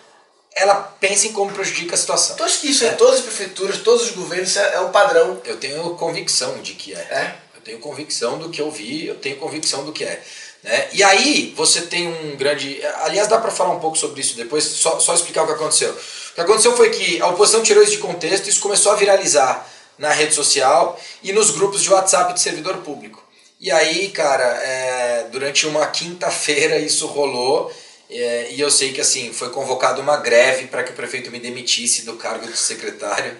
[0.54, 2.34] ela pensa em como prejudica a situação.
[2.34, 2.88] Então, isso é.
[2.88, 5.40] em todas as prefeituras, todos os governos, é, é um padrão.
[5.44, 6.98] Eu tenho convicção de que é.
[6.98, 7.34] é.
[7.54, 10.22] Eu tenho convicção do que eu vi, eu tenho convicção do que é.
[10.62, 10.88] Né?
[10.92, 12.80] E aí você tem um grande.
[13.02, 15.90] Aliás, dá para falar um pouco sobre isso depois, só, só explicar o que aconteceu.
[15.92, 19.66] O que aconteceu foi que a oposição tirou isso de contexto, isso começou a viralizar
[19.98, 23.22] na rede social e nos grupos de WhatsApp de servidor público.
[23.60, 27.74] E aí, cara, é, durante uma quinta-feira isso rolou é,
[28.52, 32.02] e eu sei que assim foi convocada uma greve para que o prefeito me demitisse
[32.02, 33.38] do cargo de secretário.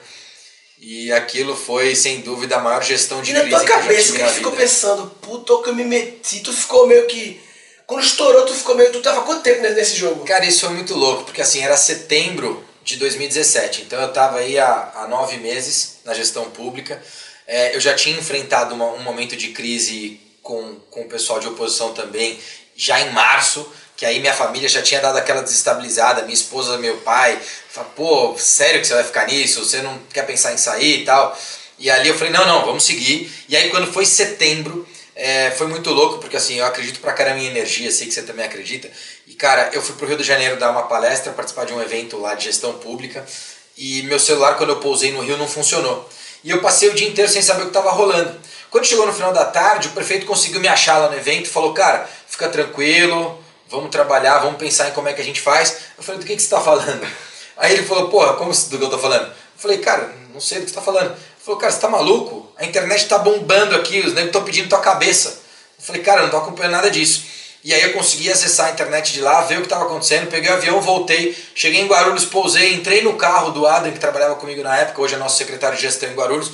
[0.79, 4.19] E aquilo foi, sem dúvida, a maior gestão de e crise na tua cabeça, que
[4.19, 7.41] tu ficou pensando, puta que eu me meti, tu ficou meio que.
[7.87, 8.91] Quando estourou, tu ficou meio.
[8.91, 10.25] Tu tava quanto tempo nesse jogo?
[10.25, 13.83] Cara, isso foi muito louco, porque assim, era setembro de 2017.
[13.83, 17.01] Então eu tava aí há, há nove meses na gestão pública.
[17.47, 21.47] É, eu já tinha enfrentado uma, um momento de crise com, com o pessoal de
[21.47, 22.41] oposição também,
[22.75, 23.71] já em março
[24.03, 27.39] que aí minha família já tinha dado aquela desestabilizada, minha esposa, meu pai,
[27.71, 29.65] fala, pô, sério que você vai ficar nisso?
[29.65, 31.39] Você não quer pensar em sair e tal?
[31.79, 33.33] E ali eu falei, não, não, vamos seguir.
[33.49, 34.85] E aí quando foi setembro,
[35.15, 38.23] é, foi muito louco, porque assim, eu acredito pra caramba em energia, sei que você
[38.23, 38.91] também acredita.
[39.29, 42.19] E cara, eu fui pro Rio de Janeiro dar uma palestra, participar de um evento
[42.19, 43.25] lá de gestão pública,
[43.79, 46.11] e meu celular, quando eu pousei no Rio, não funcionou.
[46.43, 48.37] E eu passei o dia inteiro sem saber o que estava rolando.
[48.69, 51.73] Quando chegou no final da tarde, o prefeito conseguiu me achar lá no evento falou,
[51.73, 53.41] cara, fica tranquilo,
[53.73, 55.79] vamos trabalhar, vamos pensar em como é que a gente faz.
[55.97, 57.05] Eu falei, do que, que você está falando?
[57.57, 59.27] Aí ele falou, porra, como do que eu estou falando?
[59.27, 61.11] Eu falei, cara, não sei do que você está falando.
[61.11, 62.53] Ele falou, cara, você está maluco?
[62.57, 65.41] A internet está bombando aqui, os negros estão pedindo tua cabeça.
[65.79, 67.25] Eu falei, cara, eu não estou acompanhando nada disso.
[67.65, 70.51] E aí eu consegui acessar a internet de lá, ver o que estava acontecendo, peguei
[70.51, 74.63] o avião, voltei, cheguei em Guarulhos, pousei, entrei no carro do Adam, que trabalhava comigo
[74.63, 76.51] na época, hoje é nosso secretário de gestão em Guarulhos.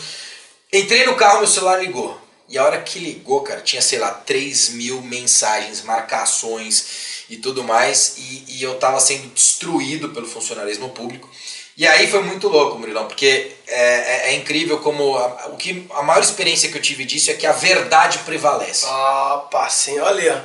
[0.70, 2.27] Entrei no carro, meu celular ligou.
[2.48, 7.62] E a hora que ligou, cara, tinha, sei lá, 3 mil mensagens, marcações e tudo
[7.62, 11.28] mais, e, e eu tava sendo destruído pelo funcionalismo público.
[11.76, 15.86] E aí foi muito louco, Murilão, porque é, é, é incrível como a, o que,
[15.90, 18.86] a maior experiência que eu tive disso é que a verdade prevalece.
[18.86, 20.44] Opa, sim, olha.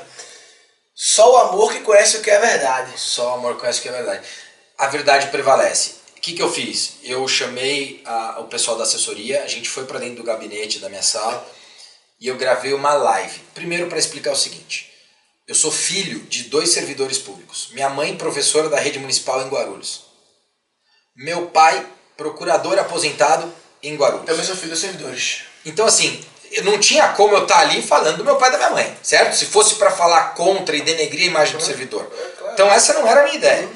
[0.94, 3.00] Só o amor que conhece o que é verdade.
[3.00, 4.28] Só o amor conhece o que é verdade.
[4.78, 6.04] A verdade prevalece.
[6.18, 6.96] O que, que eu fiz?
[7.02, 10.89] Eu chamei a, o pessoal da assessoria, a gente foi para dentro do gabinete da
[10.89, 11.44] minha sala
[12.24, 13.38] e eu gravei uma live.
[13.54, 14.90] Primeiro para explicar o seguinte:
[15.46, 17.68] eu sou filho de dois servidores públicos.
[17.74, 20.06] Minha mãe, professora da rede municipal em Guarulhos.
[21.16, 24.26] Meu pai, procurador aposentado em Guarulhos.
[24.26, 25.42] Também sou filho dos servidores.
[25.66, 26.24] Então, assim,
[26.64, 29.36] não tinha como eu estar ali falando do meu pai e da minha mãe, certo?
[29.36, 32.10] Se fosse para falar contra e denegrir a imagem do servidor.
[32.54, 33.70] Então, essa não era a minha ideia.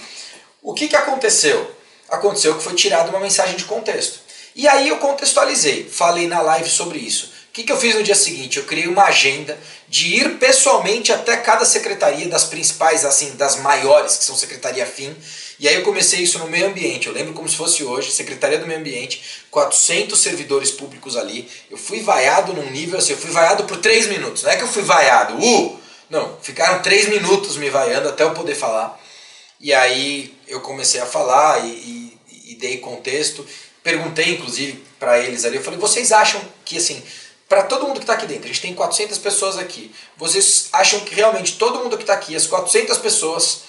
[0.62, 1.76] O que, que aconteceu?
[2.08, 4.22] Aconteceu que foi tirada uma mensagem de contexto.
[4.56, 7.37] E aí eu contextualizei, falei na live sobre isso.
[7.58, 8.60] Que, que eu fiz no dia seguinte?
[8.60, 14.16] Eu criei uma agenda de ir pessoalmente até cada secretaria das principais, assim, das maiores,
[14.16, 15.16] que são secretaria FIM,
[15.60, 17.08] e aí eu comecei isso no meio ambiente.
[17.08, 21.50] Eu lembro como se fosse hoje, Secretaria do Meio Ambiente, 400 servidores públicos ali.
[21.72, 24.44] Eu fui vaiado num nível assim, eu fui vaiado por 3 minutos.
[24.44, 25.80] Não é que eu fui vaiado, uh!
[26.12, 29.04] Não, ficaram 3 minutos me vaiando até eu poder falar.
[29.60, 33.44] E aí eu comecei a falar e, e, e dei contexto.
[33.82, 37.02] Perguntei, inclusive, para eles ali, eu falei, vocês acham que assim,
[37.48, 41.00] para todo mundo que está aqui dentro, a gente tem 400 pessoas aqui, vocês acham
[41.02, 43.62] que realmente todo mundo que está aqui, as 400 pessoas,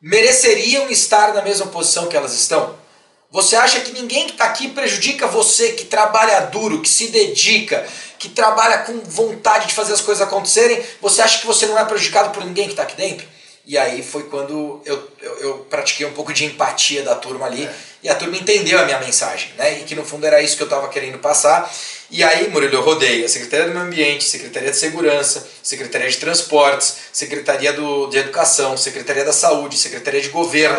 [0.00, 2.82] mereceriam estar na mesma posição que elas estão?
[3.30, 7.84] Você acha que ninguém que está aqui prejudica você, que trabalha duro, que se dedica,
[8.16, 10.80] que trabalha com vontade de fazer as coisas acontecerem?
[11.02, 13.26] Você acha que você não é prejudicado por ninguém que está aqui dentro?
[13.66, 17.64] E aí foi quando eu, eu, eu, pratiquei um pouco de empatia da turma ali
[17.64, 17.74] é.
[18.02, 19.80] e a turma entendeu a minha mensagem, né?
[19.80, 21.72] E que no fundo era isso que eu estava querendo passar.
[22.10, 26.16] E aí, Murilo, eu rodei a Secretaria do Meio Ambiente, Secretaria de Segurança, Secretaria de
[26.18, 30.76] Transportes, Secretaria do, de Educação, Secretaria da Saúde, Secretaria de Governo.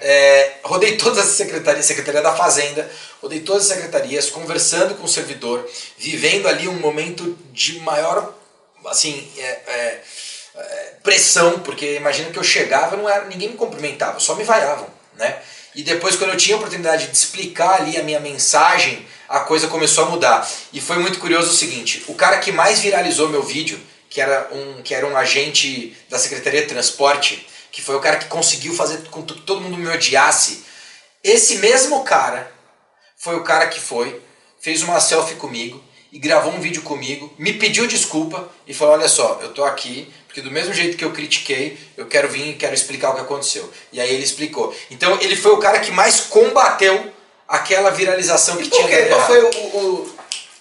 [0.00, 2.90] É, rodei todas as secretarias, Secretaria da Fazenda,
[3.22, 8.34] rodei todas as secretarias, conversando com o servidor, vivendo ali um momento de maior,
[8.86, 10.02] assim, é, é, é
[11.02, 15.38] pressão, porque imagina que eu chegava, não era, ninguém me cumprimentava, só me vaiavam, né?
[15.74, 19.68] E depois, quando eu tinha a oportunidade de explicar ali a minha mensagem, a coisa
[19.68, 20.50] começou a mudar.
[20.72, 24.48] E foi muito curioso o seguinte: o cara que mais viralizou meu vídeo, que era
[24.52, 28.74] um, que era um agente da Secretaria de Transporte, que foi o cara que conseguiu
[28.74, 30.64] fazer com que todo mundo me odiasse,
[31.22, 32.50] esse mesmo cara
[33.16, 34.20] foi o cara que foi,
[34.60, 39.08] fez uma selfie comigo e gravou um vídeo comigo, me pediu desculpa e falou: Olha
[39.08, 42.54] só, eu tô aqui porque do mesmo jeito que eu critiquei, eu quero vir e
[42.54, 43.68] quero explicar o que aconteceu.
[43.92, 44.72] E aí ele explicou.
[44.88, 47.12] Então ele foi o cara que mais combateu
[47.48, 48.86] aquela viralização que e tinha.
[48.86, 50.14] Por Qual foi o, o,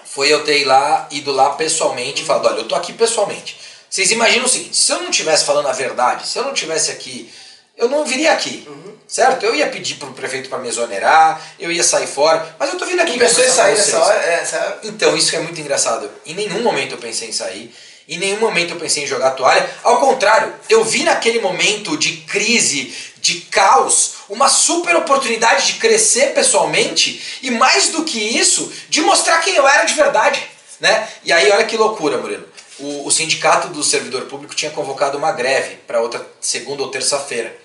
[0.05, 3.59] Foi eu ter lá, ido lá pessoalmente e falado, olha, eu tô aqui pessoalmente.
[3.87, 6.89] Vocês imaginam o seguinte, se eu não tivesse falando a verdade, se eu não tivesse
[6.89, 7.31] aqui,
[7.77, 8.95] eu não viria aqui, uhum.
[9.07, 9.45] certo?
[9.45, 12.87] Eu ia pedir pro prefeito para me exonerar, eu ia sair fora, mas eu tô
[12.87, 13.19] vindo aqui.
[13.19, 14.19] Pensou em sair nessa hora?
[14.19, 16.09] É, Então, isso é muito engraçado.
[16.25, 17.71] Em nenhum momento eu pensei em sair.
[18.09, 19.69] Em nenhum momento eu pensei em jogar toalha.
[19.83, 22.91] Ao contrário, eu vi naquele momento de crise,
[23.21, 29.37] de caos, uma super oportunidade de crescer pessoalmente e mais do que isso, de mostrar
[29.41, 30.43] quem eu era de verdade.
[30.79, 31.07] Né?
[31.23, 32.49] E aí, olha que loucura, Murilo.
[32.79, 37.55] O, o sindicato do servidor público tinha convocado uma greve para outra segunda ou terça-feira.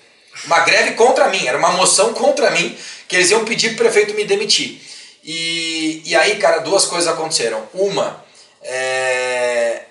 [0.45, 2.77] Uma greve contra mim, era uma moção contra mim,
[3.09, 4.83] que eles iam pedir para o prefeito me demitir.
[5.23, 7.67] E, e aí, cara, duas coisas aconteceram.
[7.73, 8.23] Uma,
[8.61, 9.85] é,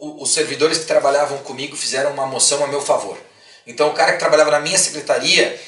[0.00, 3.18] os servidores que trabalhavam comigo fizeram uma moção a meu favor.
[3.66, 5.60] Então, o cara que trabalhava na minha secretaria,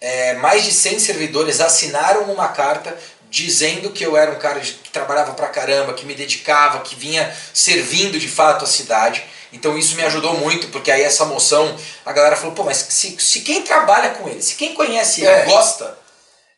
[0.00, 2.96] é, mais de 100 servidores assinaram uma carta
[3.30, 7.34] dizendo que eu era um cara que trabalhava pra caramba, que me dedicava, que vinha
[7.52, 9.24] servindo de fato a cidade.
[9.52, 13.16] Então isso me ajudou muito, porque aí essa moção, a galera falou, pô, mas se,
[13.18, 15.44] se quem trabalha com ele, se quem conhece ele é.
[15.46, 15.98] gosta,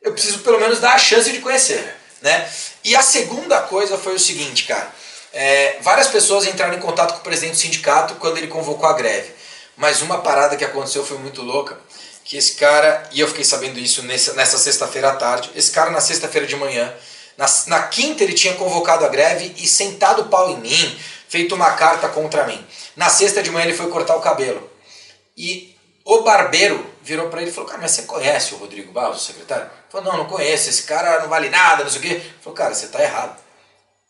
[0.03, 1.97] eu preciso pelo menos dar a chance de conhecer.
[2.21, 2.49] Né?
[2.85, 4.91] E a segunda coisa foi o seguinte, cara.
[5.39, 8.95] É, várias pessoas entraram em contato com o presidente do sindicato quando ele convocou a
[8.95, 9.35] greve.
[9.77, 11.79] Mas uma parada que aconteceu foi muito louca,
[12.25, 15.91] que esse cara, e eu fiquei sabendo isso nessa, nessa sexta-feira à tarde, esse cara
[15.91, 16.91] na sexta-feira de manhã,
[17.37, 21.55] na, na quinta ele tinha convocado a greve e sentado o pau em mim, feito
[21.55, 22.67] uma carta contra mim.
[22.97, 24.71] Na sexta de manhã ele foi cortar o cabelo.
[25.37, 29.21] E o barbeiro virou para ele e falou, cara, mas você conhece o Rodrigo Barros,
[29.21, 29.65] o secretário?
[29.65, 32.09] Ele falou, não, não conheço, esse cara não vale nada, não sei o quê.
[32.09, 33.46] Ele falou, cara, você está errado.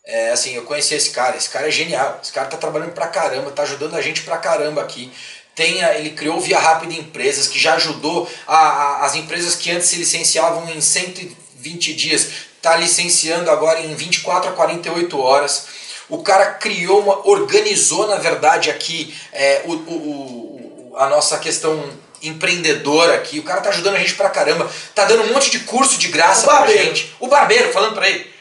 [0.07, 3.07] É, assim, eu conheci esse cara, esse cara é genial, esse cara tá trabalhando pra
[3.07, 5.11] caramba, tá ajudando a gente pra caramba aqui.
[5.53, 9.89] Tem, ele criou Via Rápida Empresas, que já ajudou a, a, as empresas que antes
[9.89, 12.29] se licenciavam em 120 dias,
[12.61, 15.67] tá licenciando agora em 24 a 48 horas.
[16.07, 21.83] O cara criou uma, organizou na verdade aqui é, o, o, o, a nossa questão
[22.23, 23.39] empreendedora aqui.
[23.39, 26.07] O cara tá ajudando a gente pra caramba, tá dando um monte de curso de
[26.07, 27.13] graça pra gente.
[27.19, 28.36] O barbeiro, falando pra ele.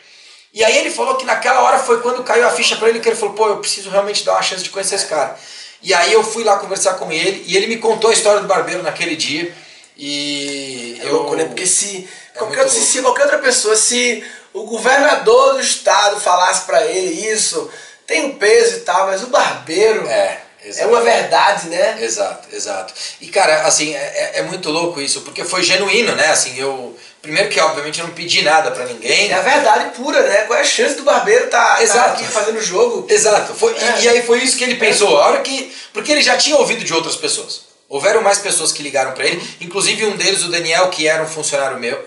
[0.56, 3.06] E aí ele falou que naquela hora foi quando caiu a ficha para ele que
[3.06, 5.38] ele falou, pô, eu preciso realmente dar uma chance de conhecer esse cara.
[5.82, 8.48] E aí eu fui lá conversar com ele e ele me contou a história do
[8.48, 9.54] barbeiro naquele dia.
[9.98, 11.12] E é eu...
[11.12, 11.44] louco, né?
[11.44, 16.64] Porque se, é qualquer, se, se qualquer outra pessoa, se o governador do estado falasse
[16.64, 17.70] para ele isso,
[18.06, 20.08] tem um peso e tal, mas o barbeiro.
[20.08, 20.40] É.
[20.64, 20.84] Exato.
[20.84, 22.02] É uma verdade, né?
[22.02, 22.94] Exato, exato.
[23.20, 26.28] E cara, assim, é, é, muito louco isso, porque foi genuíno, né?
[26.28, 26.96] Assim, eu.
[27.26, 29.32] Primeiro que obviamente eu não pedi nada para ninguém.
[29.32, 30.42] É a verdade pura, né?
[30.42, 32.10] Qual é a chance do barbeiro tá, Exato.
[32.10, 33.04] tá aqui fazendo jogo?
[33.10, 33.52] Exato.
[33.52, 33.98] Foi, é.
[33.98, 35.20] e, e, aí foi isso que ele pensou.
[35.20, 35.74] A hora que.
[35.92, 37.62] Porque ele já tinha ouvido de outras pessoas.
[37.88, 41.26] Houveram mais pessoas que ligaram para ele, inclusive um deles, o Daniel, que era um
[41.26, 42.00] funcionário meu,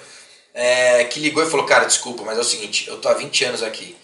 [0.54, 3.44] é, que ligou e falou: Cara, desculpa, mas é o seguinte, eu tô há 20
[3.44, 3.98] anos aqui.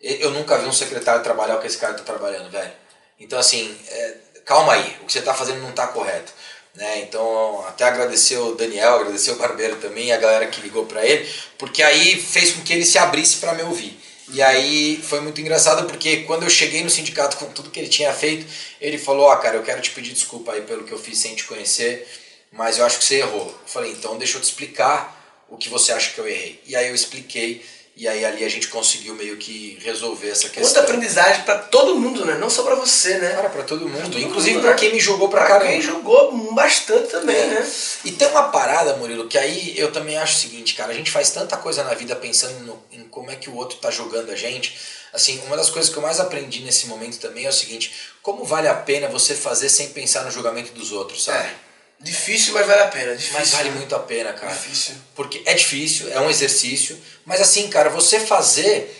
[0.00, 2.72] Eu nunca vi um secretário trabalhar o que esse cara tá trabalhando, velho.
[3.20, 4.14] Então, assim, é,
[4.44, 6.32] calma aí, o que você está fazendo não está correto.
[6.76, 7.00] Né?
[7.00, 11.26] Então, até agradecer o Daniel, agradecer o Barbeiro também, a galera que ligou para ele,
[11.56, 13.98] porque aí fez com que ele se abrisse para me ouvir.
[14.32, 17.88] E aí foi muito engraçado porque quando eu cheguei no sindicato com tudo que ele
[17.88, 18.44] tinha feito,
[18.80, 21.16] ele falou: "Ó, oh, cara, eu quero te pedir desculpa aí pelo que eu fiz
[21.18, 22.06] sem te conhecer,
[22.52, 23.46] mas eu acho que você errou".
[23.46, 26.60] Eu falei: "Então, deixa eu te explicar o que você acha que eu errei".
[26.66, 27.64] E aí eu expliquei
[27.96, 30.64] e aí ali a gente conseguiu meio que resolver essa questão.
[30.64, 32.34] Muita aprendizagem para todo mundo, né?
[32.34, 33.30] Não só para você, né?
[33.30, 34.02] Cara, para todo mundo.
[34.02, 34.76] Todo Inclusive para né?
[34.76, 35.72] quem me jogou pra, pra caramba.
[35.72, 37.46] quem jogou bastante também, é.
[37.46, 37.72] né?
[38.04, 41.10] E tem uma parada, Murilo, que aí eu também acho o seguinte, cara, a gente
[41.10, 44.30] faz tanta coisa na vida pensando no, em como é que o outro tá jogando
[44.30, 44.78] a gente.
[45.14, 48.44] Assim, uma das coisas que eu mais aprendi nesse momento também é o seguinte, como
[48.44, 51.38] vale a pena você fazer sem pensar no julgamento dos outros, sabe?
[51.38, 51.65] É.
[52.00, 53.16] Difícil, mas vale a pena.
[53.16, 53.38] Difícil.
[53.38, 54.52] Mas vale muito a pena, cara.
[54.52, 54.94] Difícil.
[55.14, 58.94] Porque é difícil, é um exercício, mas assim, cara, você fazer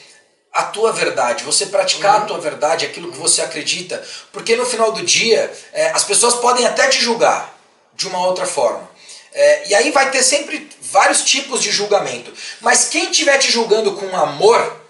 [0.53, 2.23] a tua verdade, você praticar uhum.
[2.23, 6.37] a tua verdade, aquilo que você acredita, porque no final do dia é, as pessoas
[6.37, 7.55] podem até te julgar
[7.95, 8.91] de uma outra forma.
[9.33, 12.33] É, e aí vai ter sempre vários tipos de julgamento.
[12.63, 14.81] Mas quem estiver te julgando com amor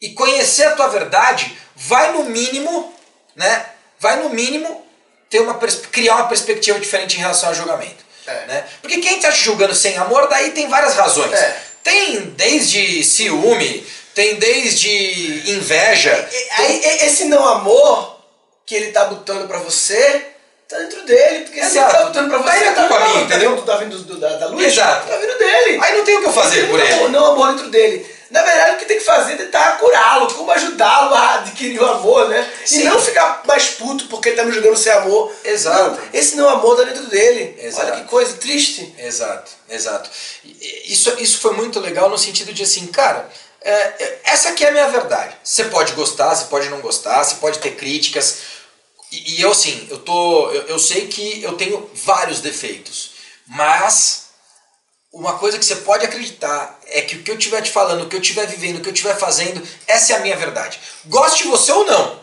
[0.00, 2.94] e conhecer a tua verdade, vai no mínimo,
[3.36, 3.66] né?
[3.98, 4.86] Vai no mínimo
[5.30, 8.04] ter uma, criar uma perspectiva diferente em relação ao julgamento.
[8.26, 8.46] É.
[8.46, 8.64] Né?
[8.82, 11.32] Porque quem está te julgando sem amor, daí tem várias razões.
[11.32, 11.62] É.
[11.82, 16.28] Tem desde ciúme, tem desde inveja.
[16.58, 17.06] Aí tem...
[17.06, 18.20] esse não amor
[18.66, 20.26] que ele tá botando para você
[20.68, 21.72] tá dentro dele, porque Exato.
[21.72, 23.62] se ele tá botando pra você, tá, tá, mim, entendeu?
[23.62, 25.08] Tá vindo do, da, da luz, Exato.
[25.08, 25.78] tá vindo dele.
[25.82, 27.08] Aí não tem o que eu fazer por ele.
[27.08, 28.06] Não amor dentro dele.
[28.30, 31.86] Na verdade, o que tem que fazer é tentar curá-lo, como ajudá-lo a adquirir o
[31.86, 32.48] amor, né?
[32.64, 32.82] Sim.
[32.82, 35.32] E não ficar mais puto porque ele tá me jogando sem amor.
[35.42, 35.90] Exato.
[35.90, 37.56] Não, esse não amor tá dentro dele.
[37.60, 37.90] Exato.
[37.90, 38.94] Olha que coisa triste.
[38.98, 40.08] Exato, exato.
[40.44, 43.28] Isso, isso foi muito legal no sentido de assim, cara,
[43.62, 45.36] é, é, essa aqui é a minha verdade.
[45.42, 48.38] Você pode gostar, você pode não gostar, você pode ter críticas.
[49.10, 53.10] E, e eu, assim, eu, tô, eu, eu sei que eu tenho vários defeitos,
[53.46, 54.19] mas
[55.12, 58.08] uma coisa que você pode acreditar é que o que eu estiver te falando, o
[58.08, 60.78] que eu estiver vivendo, o que eu estiver fazendo, essa é a minha verdade.
[61.06, 62.20] Goste você ou não.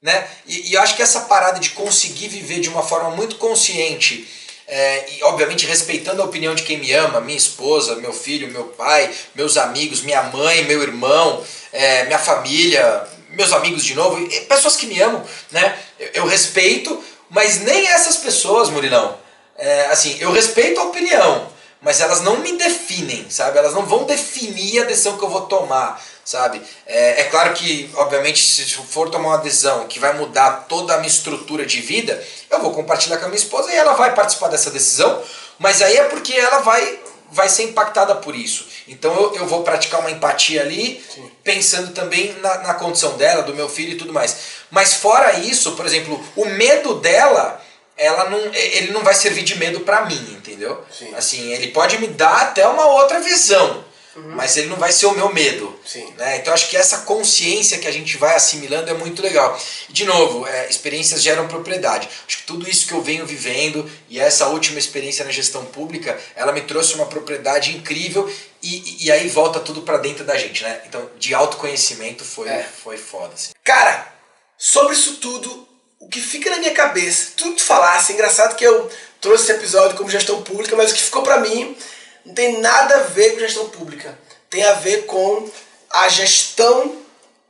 [0.00, 0.26] Né?
[0.46, 4.28] E, e eu acho que essa parada de conseguir viver de uma forma muito consciente,
[4.66, 8.64] é, e obviamente respeitando a opinião de quem me ama, minha esposa, meu filho, meu
[8.64, 14.76] pai, meus amigos, minha mãe, meu irmão, é, minha família, meus amigos de novo, pessoas
[14.76, 15.78] que me amam, né?
[15.98, 19.18] Eu, eu respeito, mas nem essas pessoas, Murilão.
[19.56, 21.50] É, assim, eu respeito a opinião,
[21.80, 23.58] mas elas não me definem, sabe?
[23.58, 26.60] Elas não vão definir a decisão que eu vou tomar, sabe?
[26.86, 30.96] É, é, claro que, obviamente, se for tomar uma decisão que vai mudar toda a
[30.98, 34.48] minha estrutura de vida, eu vou compartilhar com a minha esposa e ela vai participar
[34.48, 35.22] dessa decisão,
[35.58, 36.98] mas aí é porque ela vai,
[37.30, 38.66] vai ser impactada por isso.
[38.88, 41.30] Então eu, eu vou praticar uma empatia ali, Sim.
[41.44, 44.36] pensando também na, na condição dela, do meu filho e tudo mais.
[44.68, 47.62] Mas fora isso, por exemplo, o medo dela
[47.98, 50.82] ela não, ele não vai servir de medo para mim, entendeu?
[50.96, 51.12] Sim.
[51.14, 53.84] Assim, ele pode me dar até uma outra visão,
[54.14, 54.36] uhum.
[54.36, 55.78] mas ele não vai ser o meu medo.
[55.84, 56.12] Sim.
[56.16, 56.36] Né?
[56.36, 59.60] Então acho que essa consciência que a gente vai assimilando é muito legal.
[59.88, 62.08] De novo, é, experiências geram propriedade.
[62.26, 66.18] Acho que tudo isso que eu venho vivendo e essa última experiência na gestão pública,
[66.36, 68.32] ela me trouxe uma propriedade incrível
[68.62, 70.82] e, e aí volta tudo para dentro da gente, né?
[70.86, 72.62] Então, de autoconhecimento foi, é.
[72.62, 73.34] foi foda.
[73.34, 73.52] Assim.
[73.64, 74.12] Cara,
[74.56, 75.67] sobre isso tudo,
[76.00, 78.90] o que fica na minha cabeça, tudo que tu falasse, é engraçado que eu
[79.20, 81.76] trouxe esse episódio como gestão pública, mas o que ficou para mim
[82.24, 84.18] não tem nada a ver com gestão pública.
[84.48, 85.50] Tem a ver com
[85.90, 86.96] a gestão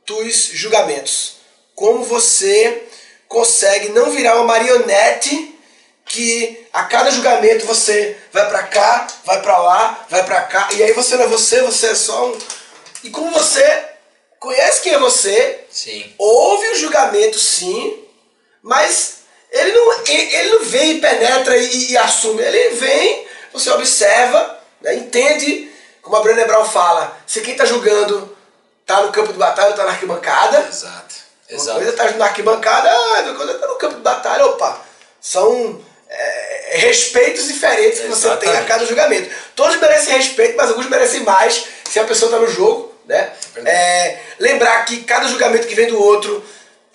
[0.07, 1.37] dos julgamentos.
[1.75, 2.85] Como você
[3.29, 5.55] consegue não virar uma marionete
[6.07, 10.83] que a cada julgamento você vai para cá, vai para lá, vai para cá, e
[10.83, 12.39] aí você não é você, você é só um.
[13.05, 13.85] E como você
[14.41, 16.15] conhece quem é você, Sim.
[16.17, 18.08] ouve o julgamento sim,
[18.69, 24.59] mas ele não, ele não vem e penetra e, e assume, ele vem, você observa,
[24.83, 28.37] né, entende, como a Brené Brown fala, se quem está julgando
[28.83, 30.67] está no campo de batalha ou está na arquibancada.
[30.69, 31.15] Exato.
[31.51, 31.77] Uma Exato.
[31.77, 34.83] coisa está na arquibancada, ah, outra coisa está no campo de batalha, opa.
[35.19, 38.69] São é, respeitos diferentes que você tem a Exatamente.
[38.69, 39.35] cada julgamento.
[39.57, 42.95] Todos merecem respeito, mas alguns merecem mais se a pessoa está no jogo.
[43.07, 43.33] Né?
[43.55, 43.75] Verdade.
[43.75, 46.45] É, lembrar que cada julgamento que vem do outro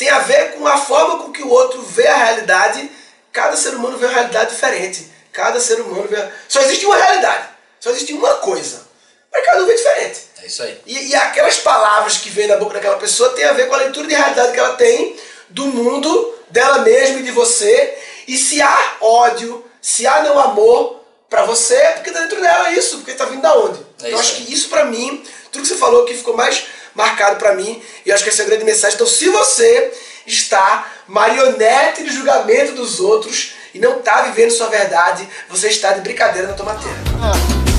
[0.03, 2.91] tem a ver com a forma com que o outro vê a realidade.
[3.31, 5.09] Cada ser humano vê uma realidade diferente.
[5.31, 6.17] Cada ser humano vê.
[6.47, 7.47] Só existe uma realidade.
[7.79, 8.85] Só existe uma coisa.
[9.31, 10.19] Mas cada um vê diferente.
[10.41, 10.81] É isso aí.
[10.85, 13.77] E, e aquelas palavras que vêm da boca daquela pessoa tem a ver com a
[13.77, 15.15] leitura de realidade que ela tem
[15.49, 17.97] do mundo, dela mesma e de você.
[18.27, 22.71] E se há ódio, se há não amor pra você, é porque tá dentro dela
[22.71, 23.79] isso, porque tá vindo da onde?
[24.03, 24.45] É então acho aí.
[24.45, 26.65] que isso pra mim, tudo que você falou que ficou mais
[26.95, 28.95] marcado pra mim, e eu acho que essa é a grande mensagem.
[28.95, 29.91] Então se você
[30.25, 36.01] está marionete de julgamento dos outros e não tá vivendo sua verdade, você está de
[36.01, 36.97] brincadeira na tomateira.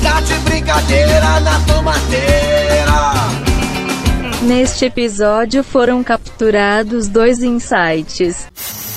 [0.03, 2.75] Tá de brincadeira na tomateira.
[4.43, 8.47] Neste episódio foram capturados dois insights.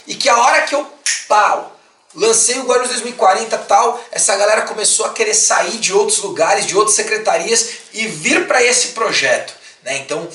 [0.05, 0.85] E que a hora que eu,
[1.29, 1.77] pau,
[2.13, 6.75] lancei o Guarulhos 2040 tal, essa galera começou a querer sair de outros lugares, de
[6.75, 9.53] outras secretarias e vir para esse projeto.
[9.87, 9.99] Né?
[9.99, 10.27] Então,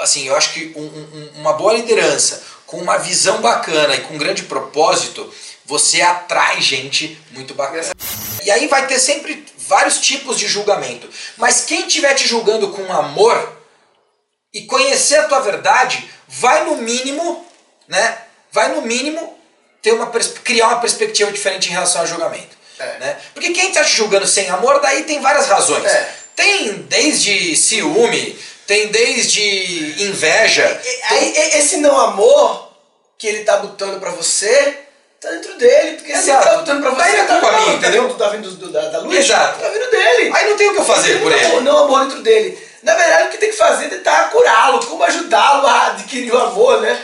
[0.00, 4.14] assim, eu acho que um- um- uma boa liderança, com uma visão bacana e com
[4.14, 5.28] um grande propósito,
[5.64, 7.92] você atrai gente muito bacana.
[8.44, 11.08] E aí vai ter sempre vários tipos de julgamento.
[11.36, 13.60] Mas quem estiver te julgando com amor,
[14.54, 17.44] e conhecer a tua verdade, vai no mínimo,
[17.88, 18.18] né?
[18.52, 19.36] Vai no mínimo
[19.80, 20.06] ter uma
[20.44, 22.98] criar uma perspectiva diferente em relação ao julgamento, É.
[22.98, 23.18] né?
[23.34, 25.86] Porque quem está te julgando sem amor, daí tem várias razões.
[25.86, 26.14] É.
[26.36, 28.38] Tem desde ciúme,
[28.72, 30.80] tem desde inveja.
[30.82, 32.70] E- Aí e- esse não amor
[33.18, 34.78] que ele tá botando pra você,
[35.20, 35.96] tá dentro dele.
[35.98, 38.02] Porque se ele tá botando pra você, é tá, não, minha, tá entendeu?
[38.08, 39.18] vindo- Tá vindo do- da, da luz?
[39.18, 39.60] Exato.
[39.60, 40.30] Tá vindo dele.
[40.34, 41.60] Aí não tem o que eu fazer por ele.
[41.60, 42.58] Não amor dentro dele.
[42.82, 46.38] Na verdade, o que tem que fazer é tentar curá-lo, como ajudá-lo a adquirir o
[46.38, 46.98] amor, né?